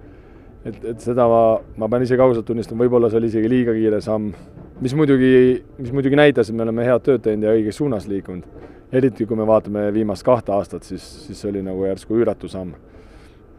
[0.65, 3.99] et, et seda ma, ma pean isegi ausalt tunnistama, võib-olla see oli isegi liiga kiire
[4.01, 4.29] samm,
[4.83, 5.33] mis muidugi,
[5.79, 8.47] mis muidugi näitas, et me oleme head tööd teinud ja õiges suunas liikunud.
[8.93, 12.75] Eriti kui me vaatame viimast kahte aastat, siis, siis see oli nagu järsku üüratu samm.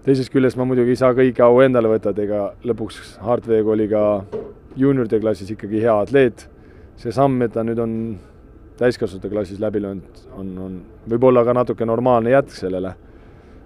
[0.04, 3.88] teisest küljest ma muidugi ei saa kõike au endale võtta, et ega lõpuks Hartweg oli
[3.90, 4.04] ka
[4.78, 6.50] juunioride klassis ikkagi hea atleet.
[6.98, 7.96] see samm, et ta nüüd on
[8.78, 10.78] täiskasvanute klassis läbi löönud, on, on
[11.10, 12.94] võib-olla ka natuke normaalne jätk sellele.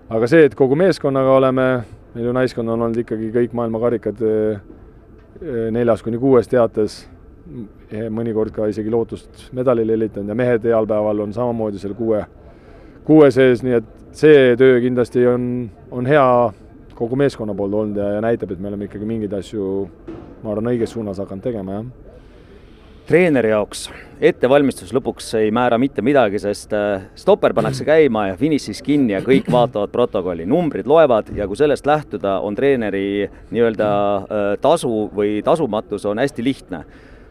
[0.09, 1.68] aga see, et kogu meeskonnaga oleme,
[2.13, 4.59] meil ju naiskond on olnud ikkagi kõik maailma karikad eh,
[5.41, 7.01] eh, neljas kuni kuues teates,
[7.91, 12.23] mõnikord ka isegi lootust medalile helitanud ja mehed heal päeval on samamoodi seal kuue,
[13.07, 16.25] kuue sees, nii et see töö kindlasti on, on hea
[16.97, 19.69] kogu meeskonna poolt olnud ja, ja näitab, et me oleme ikkagi mingeid asju,
[20.43, 22.07] ma arvan, õiges suunas hakanud tegema, jah
[23.07, 23.85] treeneri jaoks
[24.19, 29.21] ettevalmistus lõpuks ei määra mitte midagi, sest äh, stopper pannakse käima ja finišis kinni ja
[29.23, 35.38] kõik vaatavad protokolli, numbrid loevad ja kui sellest lähtuda, on treeneri nii-öelda äh, tasu või
[35.45, 36.83] tasumatus on hästi lihtne.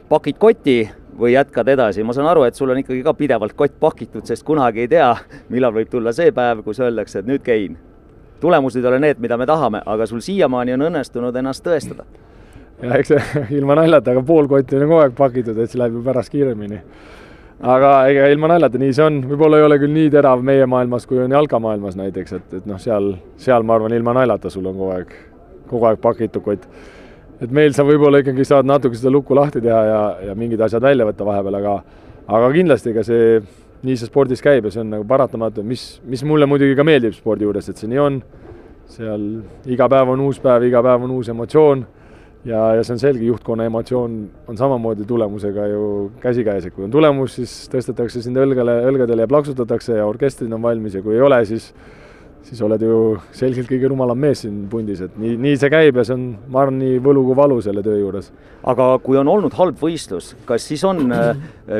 [0.08, 0.78] Pakid koti
[1.18, 4.44] või jätkad edasi, ma saan aru, et sul on ikkagi ka pidevalt kott pakitud, sest
[4.44, 5.10] kunagi ei tea,
[5.48, 7.78] millal võib tulla see päev, kus öeldakse, et nüüd käin.
[8.40, 12.04] tulemused ei ole need, mida me tahame, aga sul siiamaani on õnnestunud ennast tõestada
[12.82, 15.96] ja eks see ilma naljata, aga pool kotti on kogu aeg pakitud, et see läheb
[15.96, 16.80] ju pärast kiiremini.
[17.74, 21.06] aga ega ilma naljata, nii see on, võib-olla ei ole küll nii terav meie maailmas,
[21.08, 24.76] kui on jalkamaailmas näiteks, et, et noh, seal, seal ma arvan, ilma naljata sul on
[24.76, 25.16] kogu aeg,
[25.70, 26.68] kogu aeg pakitud kott.
[27.40, 30.84] Et meil sa võib-olla ikkagi saad natuke seda lukku lahti teha ja, ja mingid asjad
[30.84, 31.76] välja võtta vahepeal, aga
[32.26, 33.40] aga kindlasti ega see,
[33.86, 37.14] nii see spordis käib ja see on nagu paratamatu, mis, mis mulle muidugi ka meeldib
[37.16, 38.22] spordi juures, et see nii on,
[38.90, 39.28] seal
[39.70, 41.84] iga päev on uus päev, iga päev on uus emotsioon
[42.46, 44.16] ja, ja see on selge, juhtkonna emotsioon
[44.48, 45.84] on samamoodi tulemusega ju
[46.22, 50.62] käsikäes, et kui on tulemus, siis tõstetakse sind õlgale, õlgadele ja plaksutatakse ja orkestrid on
[50.64, 51.72] valmis ja kui ei ole, siis
[52.46, 52.96] siis oled ju
[53.34, 56.62] selgelt kõige rumalam mees siin pundis, et nii, nii see käib ja see on, ma
[56.62, 58.30] arvan, nii võlu kui valu selle töö juures.
[58.70, 61.32] aga kui on olnud halb võistlus, kas siis on äh,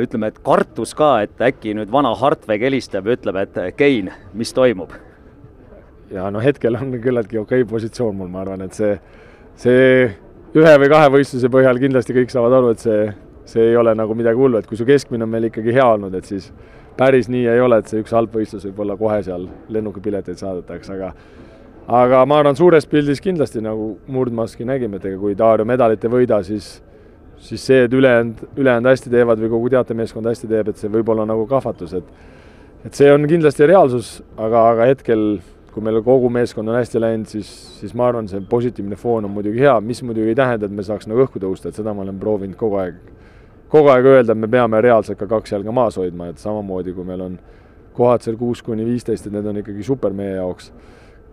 [0.03, 4.53] ütleme, et kartus ka, et äkki nüüd vana Hartweg helistab ja ütleb, et Kein, mis
[4.57, 4.95] toimub?
[6.11, 8.95] ja no hetkel on küllaltki okei okay positsioon mul, ma arvan, et see,
[9.59, 9.81] see
[10.57, 13.01] ühe või kahe võistluse põhjal kindlasti kõik saavad aru, et see,
[13.51, 16.15] see ei ole nagu midagi hullu, et kui su keskmine on meil ikkagi hea olnud,
[16.19, 16.51] et siis
[16.97, 20.97] päris nii ei ole, et see üks halb võistlus võib olla kohe seal lennukipileteid saadetakse,
[20.97, 21.13] aga
[22.03, 26.13] aga ma arvan, suures pildis kindlasti nagu Murdmaski nägime, et ega kui Dario medalit ei
[26.13, 26.77] võida, siis
[27.37, 31.11] siis see, et ülejäänud, ülejäänud hästi teevad või kogu teatemeeskond hästi teeb, et see võib
[31.13, 35.41] olla nagu kahvatus, et et see on kindlasti reaalsus, aga, aga hetkel
[35.75, 37.49] kui meil kogu meeskond on hästi läinud, siis,
[37.81, 40.85] siis ma arvan, see positiivne foon on muidugi hea, mis muidugi ei tähenda, et me
[40.87, 42.97] saaks nagu õhku tõusta, et seda ma olen proovinud kogu aeg,
[43.73, 47.05] kogu aeg öelda, et me peame reaalselt ka kaks jalga maas hoidma, et samamoodi, kui
[47.05, 47.39] meil on
[47.97, 50.73] kohad seal kuus kuni viisteist, et need on ikkagi super meie jaoks.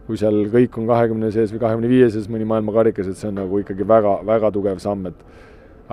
[0.04, 3.38] kui seal kõik on kahekümne sees või kahekümne viie sees mõni maailmakarikas, et see on
[3.40, 5.22] nagu ikkagi väga, väga tugev samm, et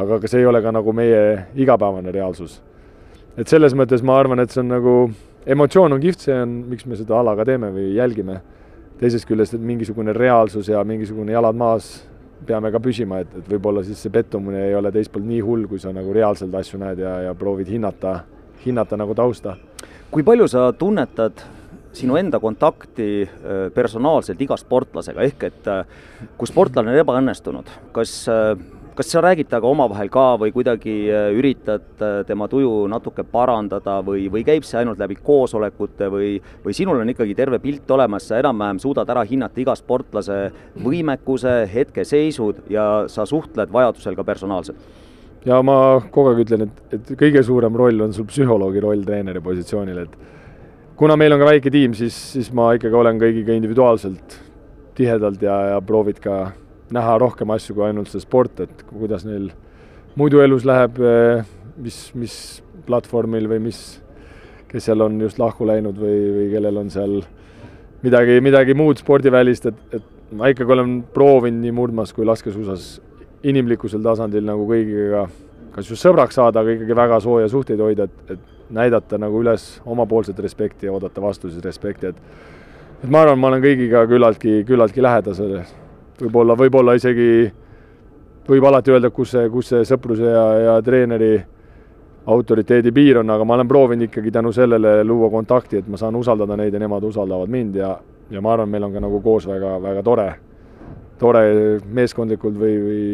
[0.03, 2.61] aga ka see ei ole ka nagu meie igapäevane reaalsus.
[3.39, 4.95] et selles mõttes ma arvan, et see on nagu
[5.47, 8.41] emotsioon on kihvt, see on, miks me seda ala ka teeme või jälgime.
[8.99, 12.03] teisest küljest, et mingisugune reaalsus ja mingisugune jalad maas
[12.47, 15.67] peame ka püsima, et, et võib-olla siis see pettumine ei ole teist poolt nii hull,
[15.71, 18.21] kui sa nagu reaalselt asju näed ja, ja proovid hinnata,
[18.65, 19.57] hinnata nagu tausta.
[20.11, 21.45] kui palju sa tunnetad
[21.93, 25.85] sinu enda kontakti äh, personaalselt iga sportlasega, ehk et äh,
[26.39, 28.55] kui sportlane on ebaõnnestunud, kas äh,
[28.97, 33.99] kas sa räägid temaga omavahel ka või kuidagi äh, üritad äh, tema tuju natuke parandada
[34.07, 36.33] või, või käib see ainult läbi koosolekute või,
[36.65, 40.41] või sinul on ikkagi terve pilt olemas, sa enam-vähem suudad ära hinnata iga sportlase
[40.81, 44.99] võimekuse, hetkeseisud ja sa suhtled vajadusel ka personaalselt?
[45.47, 45.77] ja ma
[46.13, 50.19] kogu aeg ütlen, et, et kõige suurem roll on sul psühholoogi roll treeneri positsioonil, et
[51.01, 54.37] kuna meil on ka väike tiim, siis, siis ma ikkagi olen kõigiga individuaalselt
[54.99, 56.51] tihedalt ja, ja proovid ka
[56.95, 59.51] näha rohkem asju kui ainult see sport, et kuidas neil
[60.19, 61.43] muidu elus läheb, eh,
[61.81, 62.37] mis, mis
[62.87, 63.83] platvormil või mis,
[64.71, 67.21] kes seal on just lahku läinud või, või kellel on seal
[68.03, 72.97] midagi, midagi muud spordivälist, et, et ma ikkagi olen proovinud nii murdmas kui laskesuusas
[73.47, 75.27] inimlikkusel tasandil nagu kõigiga
[75.75, 79.67] kas just sõbraks saada, aga ikkagi väga sooja suhteid hoida, et, et näidata nagu üles
[79.87, 82.49] omapoolset respekti ja oodata vastu siis respekti, et
[83.01, 85.55] et ma arvan, ma olen kõigiga küllaltki, küllaltki lähedasel
[86.25, 87.31] võib-olla, võib-olla isegi
[88.49, 91.35] võib alati öelda, kus see, kus see sõpruse ja, ja treeneri
[92.31, 96.17] autoriteedi piir on, aga ma olen proovinud ikkagi tänu sellele luua kontakti, et ma saan
[96.17, 97.95] usaldada neid ja nemad usaldavad mind ja,
[98.31, 100.29] ja ma arvan, meil on ka nagu koos väga, väga tore,
[101.19, 101.45] tore
[101.87, 103.07] meeskondlikult või, või,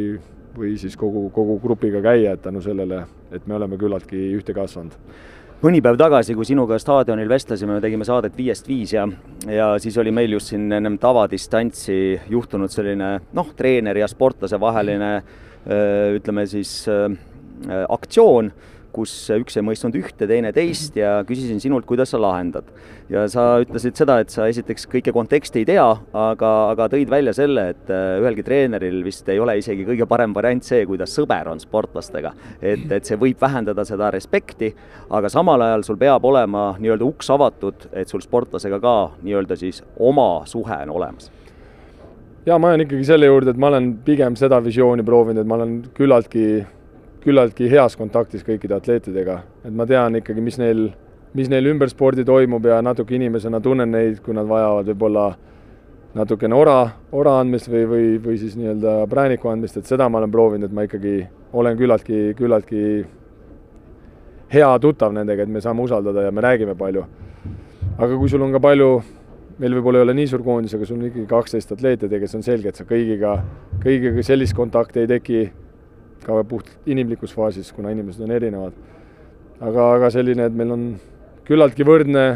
[0.58, 4.98] või siis kogu, kogu grupiga käia, et tänu sellele, et me oleme küllaltki ühte kasvanud
[5.62, 9.06] mõni päev tagasi, kui sinuga staadionil vestlesime, me tegime saadet Viiest viis ja,
[9.48, 11.98] ja siis oli meil just siin ennem tavadistantsi
[12.32, 15.10] juhtunud selline noh, treeneri ja sportlase vaheline
[16.16, 16.84] ütleme siis
[17.88, 18.52] aktsioon
[18.96, 22.68] kus üks ei mõistnud ühte, teine teist ja küsisin sinult, kuidas sa lahendad.
[23.12, 25.86] ja sa ütlesid seda, et sa esiteks kõike konteksti ei tea,
[26.16, 30.34] aga, aga tõid välja selle, et äh, ühelgi treeneril vist ei ole isegi kõige parem
[30.34, 32.32] variant see, kuidas sõber on sportlastega.
[32.60, 34.72] et, et see võib vähendada seda respekti,
[35.10, 39.82] aga samal ajal sul peab olema nii-öelda uks avatud, et sul sportlasega ka nii-öelda siis
[39.98, 41.30] oma suhe on olemas
[42.46, 45.58] ja ma jään ikkagi selle juurde, et ma olen pigem seda visiooni proovinud, et ma
[45.58, 46.46] olen küllaltki
[47.26, 50.86] küllaltki heas kontaktis kõikide atleetidega, et ma tean ikkagi, mis neil,
[51.34, 55.26] mis neil ümber spordi toimub ja natuke inimesena tunnen neid, kui nad vajavad võib-olla
[56.16, 56.78] natukene ora,
[57.12, 60.76] ora andmist või, või, või siis nii-öelda prääniku andmist, et seda ma olen proovinud, et
[60.76, 61.18] ma ikkagi
[61.56, 62.86] olen küllaltki, küllaltki
[64.54, 67.04] hea tuttav nendega, et me saame usaldada ja me räägime palju.
[67.98, 68.90] aga kui sul on ka palju,
[69.58, 72.42] meil võib-olla ei ole nii suur koondis, aga sul on ikkagi kaksteist atleeti, kes on
[72.46, 73.38] selge, et sa kõigiga,
[73.82, 75.46] kõigiga sellist kontakti ei teki
[76.26, 78.74] ka puht inimlikus faasis, kuna inimesed on erinevad.
[79.60, 80.82] aga, aga selline, et meil on
[81.46, 82.26] küllaltki võrdne,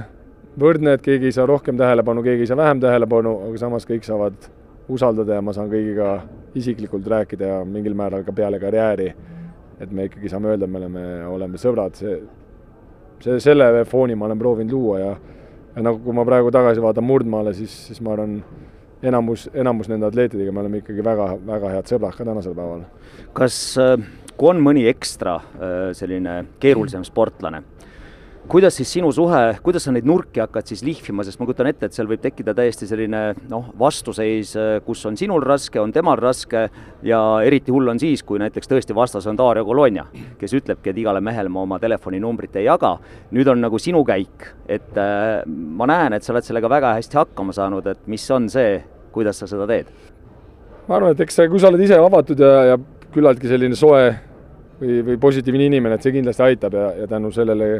[0.61, 4.07] võrdne, et keegi ei saa rohkem tähelepanu, keegi ei saa vähem tähelepanu, aga samas kõik
[4.07, 4.49] saavad
[4.89, 6.15] usaldada ja ma saan kõigiga
[6.57, 9.13] isiklikult rääkida ja mingil määral ka peale karjääri
[9.81, 12.19] et me ikkagi saame öelda, et me oleme, oleme sõbrad, see,
[13.25, 15.13] see, selle fooni ma olen proovinud luua ja
[15.71, 18.41] ja nagu, kui ma praegu tagasi vaatan Murdmaale, siis, siis ma arvan,
[19.03, 22.85] enamus, enamus nende atleetidega me oleme ikkagi väga, väga head sõbrad ka tänasel päeval.
[23.37, 23.97] kas, äh,
[24.37, 27.63] kui on mõni ekstra äh, selline keerulisem sportlane,
[28.51, 31.87] kuidas siis sinu suhe, kuidas sa neid nurki hakkad siis lihvima, sest ma kujutan ette,
[31.87, 33.21] et seal võib tekkida täiesti selline
[33.51, 36.65] noh, vastuseis, kus on sinul raske, on temal raske
[37.07, 40.07] ja eriti hull on siis, kui näiteks tõesti vastas on Dario Colonia,
[40.41, 42.97] kes ütlebki, et igale mehele ma oma telefoninumbrit ei jaga.
[43.31, 47.21] nüüd on nagu sinu käik, et äh, ma näen, et sa oled sellega väga hästi
[47.21, 48.81] hakkama saanud, et mis on see,
[49.15, 49.95] kuidas sa seda teed?
[50.89, 52.83] ma arvan, et eks kui sa oled ise avatud ja, ja
[53.15, 54.11] küllaltki selline soe
[54.81, 57.71] või, või positiivne inimene, et see kindlasti aitab ja, ja tänu sellele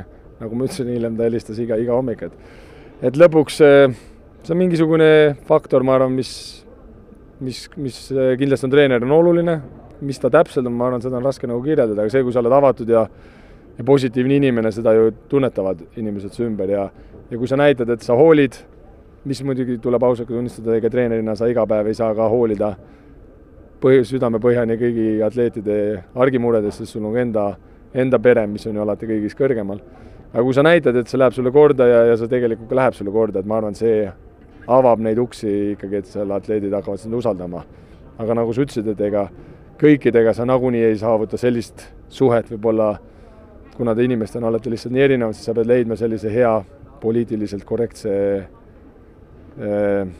[0.41, 5.11] nagu ma ütlesin, hiljem ta helistas iga, iga hommik, et et lõpuks see on mingisugune
[5.49, 6.33] faktor, ma arvan, mis,
[7.45, 8.01] mis, mis
[8.41, 9.59] kindlasti on treeneril on oluline,
[10.05, 12.43] mis ta täpselt on, ma arvan, seda on raske nagu kirjeldada, aga see, kui sa
[12.45, 13.07] oled avatud ja
[13.79, 16.91] ja positiivne inimene, seda ju tunnetavad inimesed su ümber ja
[17.31, 18.57] ja kui sa näitad, et sa hoolid,
[19.25, 22.75] mis muidugi tuleb ausalt tunnistada, ega treenerina sa iga päev ei saa ka hoolida
[23.81, 25.77] põhi, südamepõhjani kõigi atleetide
[26.15, 27.47] argimuredest, sest sul on enda,
[27.95, 29.81] enda pere, mis on ju alati kõigist kõrgemal
[30.33, 32.97] aga kui sa näitad, et see läheb sulle korda ja, ja see tegelikult ka läheb
[32.97, 34.05] sulle korda, et ma arvan, see
[34.71, 37.65] avab neid uksi ikkagi, et seal atleedid hakkavad sind usaldama.
[38.21, 39.29] aga nagu sa ütlesid, et ega
[39.81, 42.93] kõikidega sa nagunii ei saavuta sellist suhet võib-olla,
[43.77, 46.53] kuna te inimestena olete lihtsalt nii erinevad, siis sa pead leidma sellise hea
[47.01, 48.13] poliitiliselt korrektse
[48.45, 50.11] äh,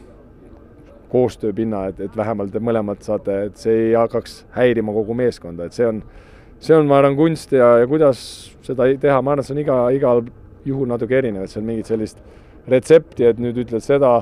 [1.11, 5.77] koostööpinna, et, et vähemalt te mõlemad saate, et see ei hakkaks häirima kogu meeskonda, et
[5.77, 6.01] see on
[6.61, 8.21] see on, ma arvan, kunst ja, ja kuidas
[8.65, 10.21] seda teha, ma arvan, et see on iga, igal
[10.67, 12.21] juhul natuke erinev, et seal mingit sellist
[12.69, 14.19] retsepti, et nüüd ütled seda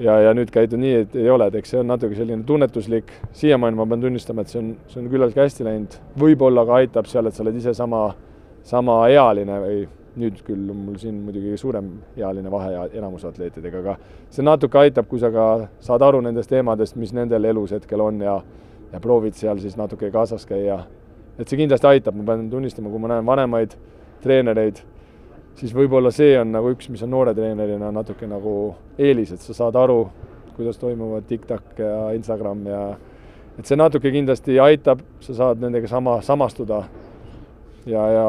[0.00, 3.12] ja, ja nüüd käidud nii, et ei ole, et eks see on natuke selline tunnetuslik,
[3.36, 7.10] siiamaani ma pean tunnistama, et see on, see on küllaltki hästi läinud, võib-olla ka aitab
[7.10, 8.06] seal, et sa oled ise sama,
[8.70, 9.82] samaealine või
[10.20, 15.06] nüüd küll on mul siin muidugi suurem ealine vahe enamuse atleetidega, aga see natuke aitab,
[15.10, 15.46] kui sa ka
[15.84, 18.40] saad aru nendest teemadest, mis nendel elus hetkel on ja
[18.90, 20.80] ja proovid seal siis natuke kaasas käia
[21.40, 23.76] et see kindlasti aitab, ma pean tunnistama, kui ma näen vanemaid
[24.20, 24.82] treenereid,
[25.56, 29.56] siis võib-olla see on nagu üks, mis on noore treenerina natuke nagu eelis, et sa
[29.56, 30.02] saad aru,
[30.56, 32.82] kuidas toimuvad TikTok ja Instagram ja
[33.58, 36.82] et see natuke kindlasti aitab, sa saad nendega sama, samastuda.
[37.88, 38.26] ja, ja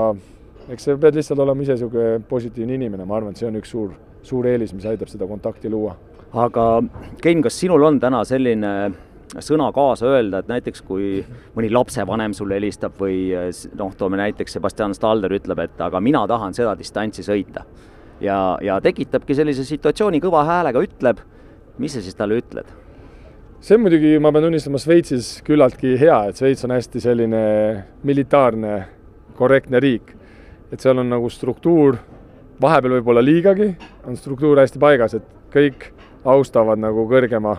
[0.71, 3.71] eks sa pead lihtsalt olema ise niisugune positiivne inimene, ma arvan, et see on üks
[3.75, 3.93] suur,
[4.23, 5.97] suur eelis, mis aitab seda kontakti luua.
[6.31, 6.65] aga
[7.21, 8.71] Ken, kas sinul on täna selline
[9.39, 11.21] sõna kaasa öelda, et näiteks kui
[11.55, 13.31] mõni lapsevanem sulle helistab või
[13.79, 17.63] noh, toome näiteks Sebastian Stalder ütleb, et aga mina tahan seda distantsi sõita.
[18.21, 21.23] ja, ja tekitabki sellise situatsiooni kõva häälega, ütleb,
[21.77, 22.67] mis sa siis talle ütled?
[23.61, 27.43] see on muidugi, ma pean tunnistama, Šveitsis küllaltki hea, et Šveits on hästi selline
[28.03, 28.87] militaarne,
[29.37, 30.15] korrektne riik.
[30.71, 31.97] et seal on nagu struktuur,
[32.61, 33.75] vahepeal võib-olla liigagi,
[34.07, 35.91] on struktuur hästi paigas, et kõik
[36.25, 37.57] austavad nagu kõrgema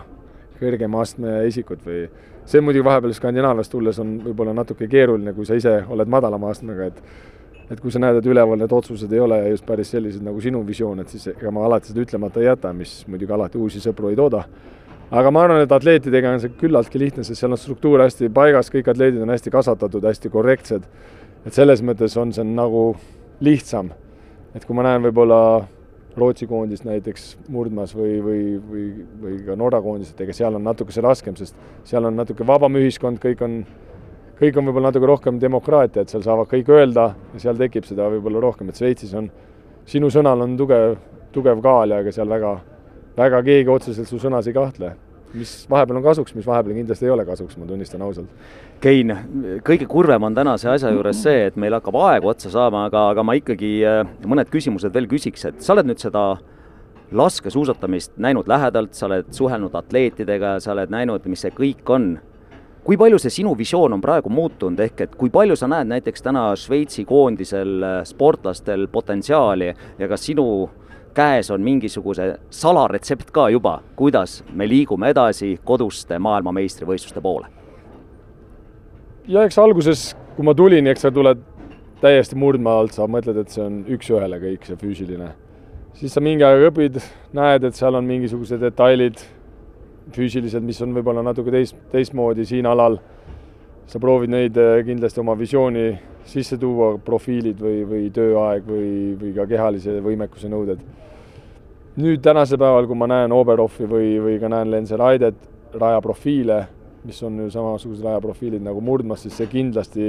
[0.59, 2.05] kõrgema astme isikut või
[2.45, 6.89] see muidugi vahepeal Skandinaaviast tulles on võib-olla natuke keeruline, kui sa ise oled madalama astmega,
[6.91, 7.31] et
[7.71, 10.61] et kui sa näed, et üleval need otsused ei ole just päris sellised nagu sinu
[10.67, 14.11] visioon, et siis ega ma alati seda ütlemata ei jäta, mis muidugi alati uusi sõpru
[14.11, 14.43] ei tooda.
[15.11, 18.71] aga ma arvan, et atleetidega on see küllaltki lihtne, sest seal on struktuur hästi paigas,
[18.73, 20.83] kõik atleedid on hästi kasvatatud, hästi korrektsed.
[21.45, 22.95] et selles mõttes on see nagu
[23.39, 23.91] lihtsam.
[24.55, 25.65] et kui ma näen võib-olla
[26.17, 28.83] Rootsi koondist näiteks murdmas või, või, või,
[29.21, 31.57] või ka Norra koondist, et ega seal on natuke see raskem, sest
[31.89, 33.55] seal on natuke vabam ühiskond, kõik on,
[34.37, 38.11] kõik on võib-olla natuke rohkem demokraatia, et seal saavad kõik öelda ja seal tekib seda
[38.13, 39.31] võib-olla rohkem, et Šveitsis on,
[39.89, 40.99] sinu sõnal on tugev,
[41.33, 42.53] tugev kaal ja ega seal väga,
[43.17, 44.93] väga keegi otseselt su sõnas ei kahtle
[45.33, 48.31] mis vahepeal on kasuks, mis vahepeal kindlasti ei ole kasuks, ma tunnistan ausalt.
[48.83, 49.13] Kein,
[49.65, 53.23] kõige kurvem on tänase asja juures see, et meil hakkab aeg otsa saama, aga, aga
[53.25, 56.25] ma ikkagi äh, mõned küsimused veel küsiks, et sa oled nüüd seda
[57.13, 62.13] laskesuusatamist näinud lähedalt, sa oled suhelnud atleetidega, sa oled näinud, mis see kõik on.
[62.83, 66.25] kui palju see sinu visioon on praegu muutunud, ehk et kui palju sa näed näiteks
[66.25, 69.69] täna Šveitsi koondisel äh, sportlastel potentsiaali
[69.99, 70.67] ja kas sinu
[71.13, 77.47] käes on mingisuguse salaretsept ka juba, kuidas me liigume edasi koduste maailmameistrivõistluste poole?
[79.27, 81.39] ja eks alguses, kui ma tulin, eks sa tuled
[82.03, 85.29] täiesti murdmaa alt sa mõtled, et see on üks-ühele kõik see füüsiline.
[85.95, 86.99] siis sa mingi aeg õpid,
[87.33, 89.21] näed, et seal on mingisugused detailid
[90.11, 92.99] füüsilised, mis on võib-olla natuke teist, teistmoodi siin alal.
[93.87, 95.99] sa proovid neid äh, kindlasti oma visiooni
[96.29, 100.79] sisse tuua, profiilid või, või tööaeg või, või ka kehalise võimekuse nõuded.
[101.95, 105.35] nüüd tänasel päeval, kui ma näen Oberhoffi või, või ka näen Lenzer Aidet,
[105.73, 106.63] rajaprofiile,
[107.05, 110.07] mis on ju samasugused rajaprofiilid nagu murdmas, siis see kindlasti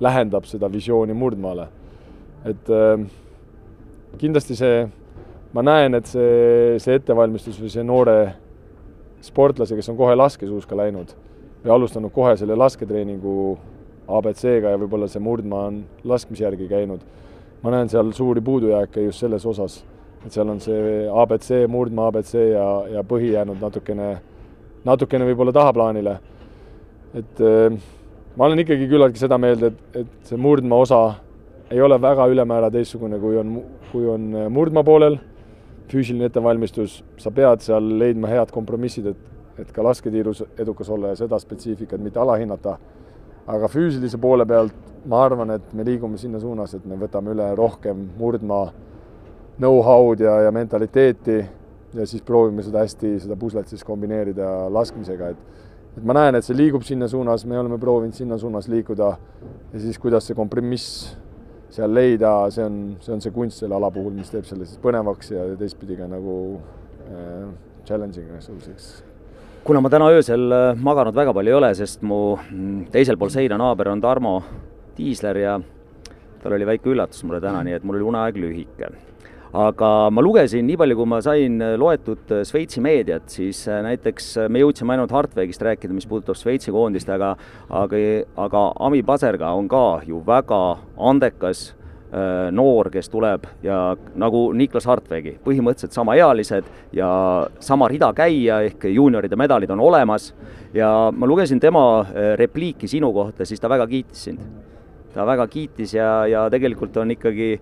[0.00, 1.68] lähendab seda visiooni murdmaale.
[2.44, 3.06] et äh,
[4.18, 4.88] kindlasti see,
[5.52, 8.18] ma näen, et see, see ettevalmistus või see noore
[9.20, 11.14] sportlase, kes on kohe laskesuuska läinud
[11.64, 13.56] või alustanud kohe selle lasketreeningu
[14.08, 17.00] abc-ga ja võib-olla see murdmaa on laskmise järgi käinud.
[17.62, 19.80] ma näen seal suuri puudujääke just selles osas,
[20.26, 24.16] et seal on see abc, murdmaa abc ja, ja põhi jäänud natukene,
[24.84, 26.18] natukene võib-olla tahaplaanile.
[27.14, 27.78] et äh,
[28.36, 31.00] ma olen ikkagi küllaltki seda meelt, et, et see murdmaa osa
[31.70, 33.56] ei ole väga ülemäära teistsugune, kui on,
[33.92, 35.18] kui on äh, murdmaa poolel,
[35.90, 41.18] füüsiline ettevalmistus, sa pead seal leidma head kompromissid, et, et ka lasketiirus edukas olla ja
[41.24, 42.76] seda spetsiifikat mitte alahinnata
[43.46, 44.74] aga füüsilise poole pealt
[45.06, 48.70] ma arvan, et me liigume sinna suunas, et me võtame üle rohkem murdmaa
[49.60, 51.38] know-how'd ja, ja mentaliteeti
[51.96, 55.54] ja siis proovime seda hästi, seda puslet siis kombineerida laskmisega, et
[55.96, 59.06] et ma näen, et see liigub sinna suunas, me oleme proovinud sinna suunas liikuda
[59.72, 61.14] ja siis kuidas see kompromiss
[61.72, 64.80] seal leida, see on, see on see kunst selle ala puhul, mis teeb selle siis
[64.82, 66.36] põnevaks ja teistpidi ka nagu
[67.08, 67.46] äh,
[67.88, 68.90] challenging selliseks
[69.66, 73.32] kuna ma täna öösel äh, maganud väga palju ei ole, sest mu mm, teisel pool
[73.34, 74.36] seina naaber on Tarmo
[74.94, 75.56] Tiisler ja
[76.42, 78.92] tal oli väike üllatus mulle täna, nii et mul oli uneaeg lühike.
[79.56, 84.36] aga ma lugesin, nii palju kui ma sain äh, loetud äh, Šveitsi meediat, siis näiteks
[84.46, 87.34] me jõudsime ainult Hartwegist rääkida, mis puudutab Šveitsi koondist, aga
[87.66, 88.04] aga,
[88.46, 90.62] aga Ami Paserga on ka ju väga
[91.10, 91.85] andekas Äh,
[92.54, 97.08] noor, kes tuleb ja nagu Niklas Hartwegi, põhimõtteliselt samaealised ja
[97.60, 100.30] sama rida käia, ehk juunioride medalid on olemas
[100.74, 104.40] ja ma lugesin tema äh, repliiki sinu kohta, siis ta väga kiitis sind.
[105.14, 107.60] ta väga kiitis ja, ja tegelikult on ikkagi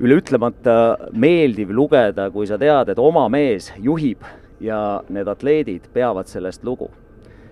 [0.00, 4.22] üleütlemata meeldiv lugeda, kui sa tead, et oma mees juhib
[4.60, 6.90] ja need atleedid peavad sellest lugu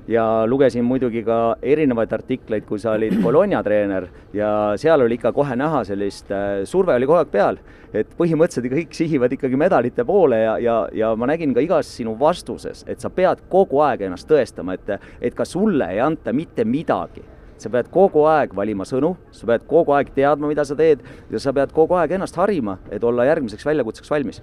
[0.09, 5.33] ja lugesin muidugi ka erinevaid artikleid, kui sa olid Bologna treener ja seal oli ikka
[5.35, 7.61] kohe näha sellist, äh, surve oli kogu aeg peal,
[7.97, 12.17] et põhimõtteliselt kõik sihivad ikkagi medalite poole ja, ja, ja ma nägin ka igas sinu
[12.21, 16.65] vastuses, et sa pead kogu aeg ennast tõestama, et, et ka sulle ei anta mitte
[16.65, 17.25] midagi
[17.57, 21.03] sa pead kogu aeg valima sõnu, sa pead kogu aeg teadma, mida sa teed
[21.33, 24.43] ja sa pead kogu aeg ennast harima, et olla järgmiseks väljakutseks valmis.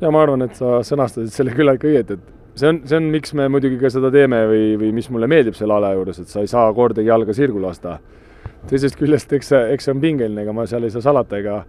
[0.00, 3.34] ja ma arvan, et sa sõnastasid selle küllaltki õieti, et see on, see on, miks
[3.38, 6.42] me muidugi ka seda teeme või, või mis mulle meeldib selle ala juures, et sa
[6.44, 7.98] ei saa kordagi jalga sirgu lasta.
[8.68, 11.62] teisest küljest, eks see, eks see on pingeline, ega ma seal ei saa salata, ega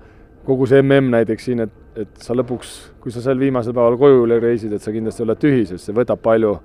[0.46, 2.74] kogu see mm näiteks siin, et, et sa lõpuks,
[3.04, 6.22] kui sa seal viimasel päeval koju reisid, et sa kindlasti oled tühi, sest see võtab
[6.26, 6.58] palju,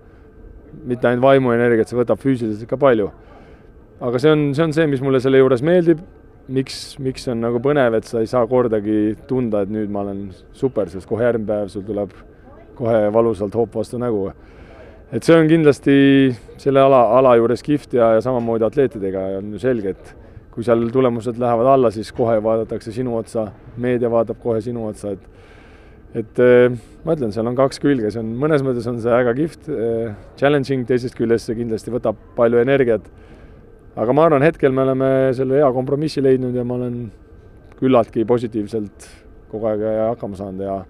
[0.89, 3.11] mitte ainult vaimuenergiat, see võtab füüsiliselt ka palju.
[4.01, 6.01] aga see on, see on see, mis mulle selle juures meeldib,
[6.49, 10.03] miks, miks see on nagu põnev, et sa ei saa kordagi tunda, et nüüd ma
[10.05, 12.13] olen super, sest kohe järgmine päev sul tuleb
[12.79, 14.33] kohe valusalt hoop vastu nägu.
[15.13, 15.97] et see on kindlasti
[16.59, 20.15] selle ala, ala juures kihvt ja, ja samamoodi atleetidega on ju selge, et
[20.55, 25.15] kui seal tulemused lähevad alla, siis kohe vaadatakse sinu otsa, meedia vaatab kohe sinu otsa,
[25.15, 25.31] et
[26.15, 26.71] et eh,
[27.03, 30.13] ma ütlen, seal on kaks külge, see on, mõnes mõttes on see väga kihvt, eh,
[30.39, 33.09] challenging, teisest küljest see kindlasti võtab palju energiat.
[33.97, 36.97] aga ma arvan, hetkel me oleme selle hea kompromissi leidnud ja ma olen
[37.79, 39.07] küllaltki positiivselt
[39.51, 40.81] kogu aeg hakkama saanud ja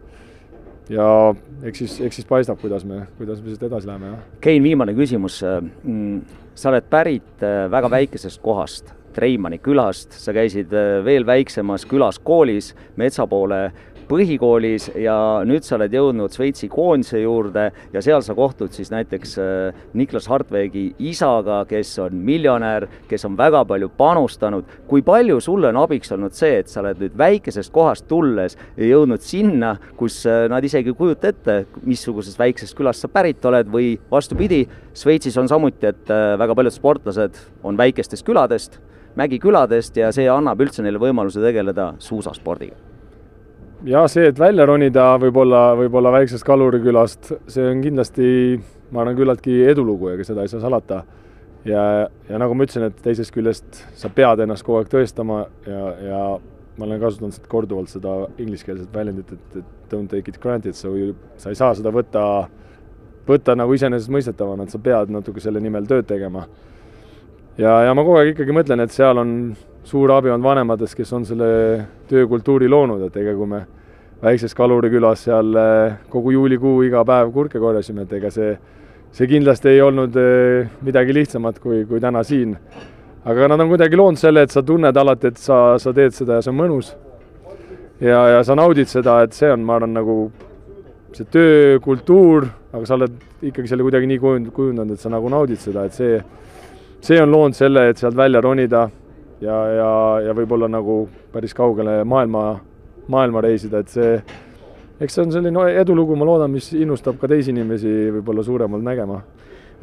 [0.93, 4.27] ja eks siis, eks siis paistab, kuidas me, kuidas me siit edasi läheme, jah.
[4.45, 5.41] Kein, viimane küsimus.
[5.83, 6.21] Mm,
[6.55, 12.19] sa oled pärit äh, väga väikesest kohast, Treimani külast, sa käisid äh, veel väiksemas külas
[12.19, 13.69] koolis metsa poole
[14.09, 19.35] põhikoolis ja nüüd sa oled jõudnud Šveitsi koondise juurde ja seal sa kohtud siis näiteks
[19.43, 24.65] äh, Niklas Hartwegi isaga, kes on miljonär, kes on väga palju panustanud.
[24.89, 29.25] kui palju sulle on abiks olnud see, et sa oled nüüd väikesest kohast tulles jõudnud
[29.25, 33.95] sinna, kus äh, nad isegi ei kujuta ette, missugusest väiksest külast sa pärit oled või
[34.11, 38.81] vastupidi, Šveitsis on samuti, et äh, väga paljud sportlased on väikestest küladest,
[39.19, 42.94] mägiküladest ja see annab üldse neile võimaluse tegeleda suusaspordiga
[43.89, 48.29] ja see, et välja ronida võib-olla, võib-olla väiksest kalurikülast, see on kindlasti,
[48.95, 51.03] ma arvan, küllaltki edulugu, ega seda ei saa salata.
[51.65, 51.83] ja,
[52.29, 56.21] ja nagu ma ütlesin, et teisest küljest sa pead ennast kogu aeg tõestama ja, ja
[56.77, 60.91] ma olen kasutanud korduvalt seda ingliskeelset väljendit, et, et don't take it granted, sa,
[61.41, 62.25] sa ei saa seda võtta,
[63.29, 66.49] võtta nagu iseenesestmõistetavana, et sa pead natuke selle nimel tööd tegema.
[67.59, 69.37] ja, ja ma kogu aeg ikkagi mõtlen, et seal on
[69.85, 71.47] suur abi on vanematest, kes on selle
[72.09, 73.61] töökultuuri loonud, et ega kui me
[74.25, 78.55] väikses kalurikülas seal eh, kogu juulikuu iga päev kurke korjasime, et ega see,
[79.13, 82.57] see kindlasti ei olnud eh, midagi lihtsamat kui, kui täna siin.
[83.25, 86.39] aga nad on kuidagi loonud selle, et sa tunned alati, et sa, sa teed seda
[86.41, 86.95] ja see on mõnus.
[88.01, 90.19] ja, ja sa naudid seda, et see on, ma arvan, nagu
[91.13, 95.85] see töökultuur, aga sa oled ikkagi selle kuidagi nii kujundanud, et sa nagu naudid seda,
[95.85, 96.21] et see,
[97.05, 98.89] see on loonud selle, et sealt välja ronida
[99.45, 99.91] ja, ja,
[100.29, 102.47] ja võib-olla nagu päris kaugele maailma,
[103.13, 104.17] maailma reisida, et see,
[105.01, 109.21] eks see on selline edulugu, ma loodan, mis innustab ka teisi inimesi võib-olla suuremalt nägema.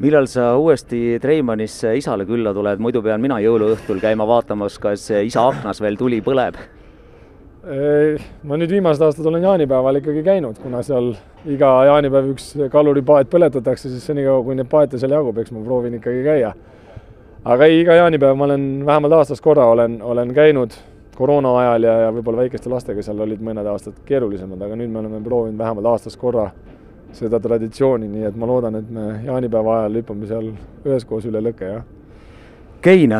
[0.02, 5.44] Millal sa uuesti Treimannisse isale külla tuled, muidu pean mina jõuluõhtul käima vaatamas, kas isa
[5.52, 6.58] aknas veel tuli põleb?
[7.62, 11.12] ma nüüd viimased aastad olen jaanipäeval ikkagi käinud, kuna seal
[11.46, 15.94] iga jaanipäev üks kaluripaat põletatakse, siis senikaua, kui neid paate seal jagub, eks ma proovin
[16.00, 16.50] ikkagi käia
[17.44, 20.74] aga ei, iga jaanipäev ma olen vähemalt aastas korra olen, olen käinud
[21.16, 25.02] koroona ajal ja, ja võib-olla väikeste lastega seal olid mõned aastad keerulisemad, aga nüüd me
[25.02, 26.50] oleme proovinud vähemalt aastas korra
[27.12, 30.46] seda traditsiooni, nii et ma loodan, et me jaanipäeva ajal hüppame seal
[30.86, 31.82] üheskoos üle lõkke, jah.
[32.82, 33.12] Kein,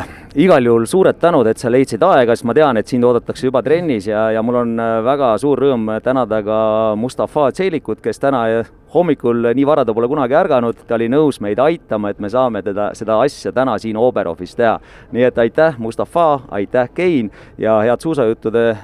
[0.43, 3.61] igal juhul suured tänud, et sa leidsid aega, sest ma tean, et sind oodatakse juba
[3.63, 4.73] trennis ja, ja mul on
[5.07, 6.57] väga suur rõõm tänada ka
[6.99, 8.47] Mustafa Tšelikut, kes täna
[8.95, 12.63] hommikul nii vara ta pole kunagi ärganud, ta oli nõus meid aitama, et me saame
[12.63, 14.79] teda, seda asja täna siin Oberhofis teha.
[15.13, 18.77] nii et aitäh, Mustafa, aitäh, Kein ja head suusajuttude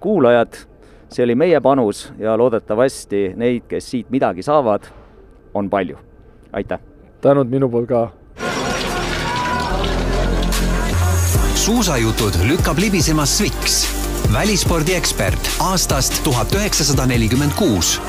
[0.00, 0.56] kuulajad,
[1.08, 4.88] see oli meie panus ja loodetavasti neid, kes siit midagi saavad,
[5.54, 5.98] on palju.
[6.52, 6.80] aitäh!
[7.20, 8.10] tänud minu poolt ka
[11.62, 13.86] suusajutud lükkab libisema Sviks,
[14.32, 18.00] välispordiekspert aastast tuhat üheksasada nelikümmend kuus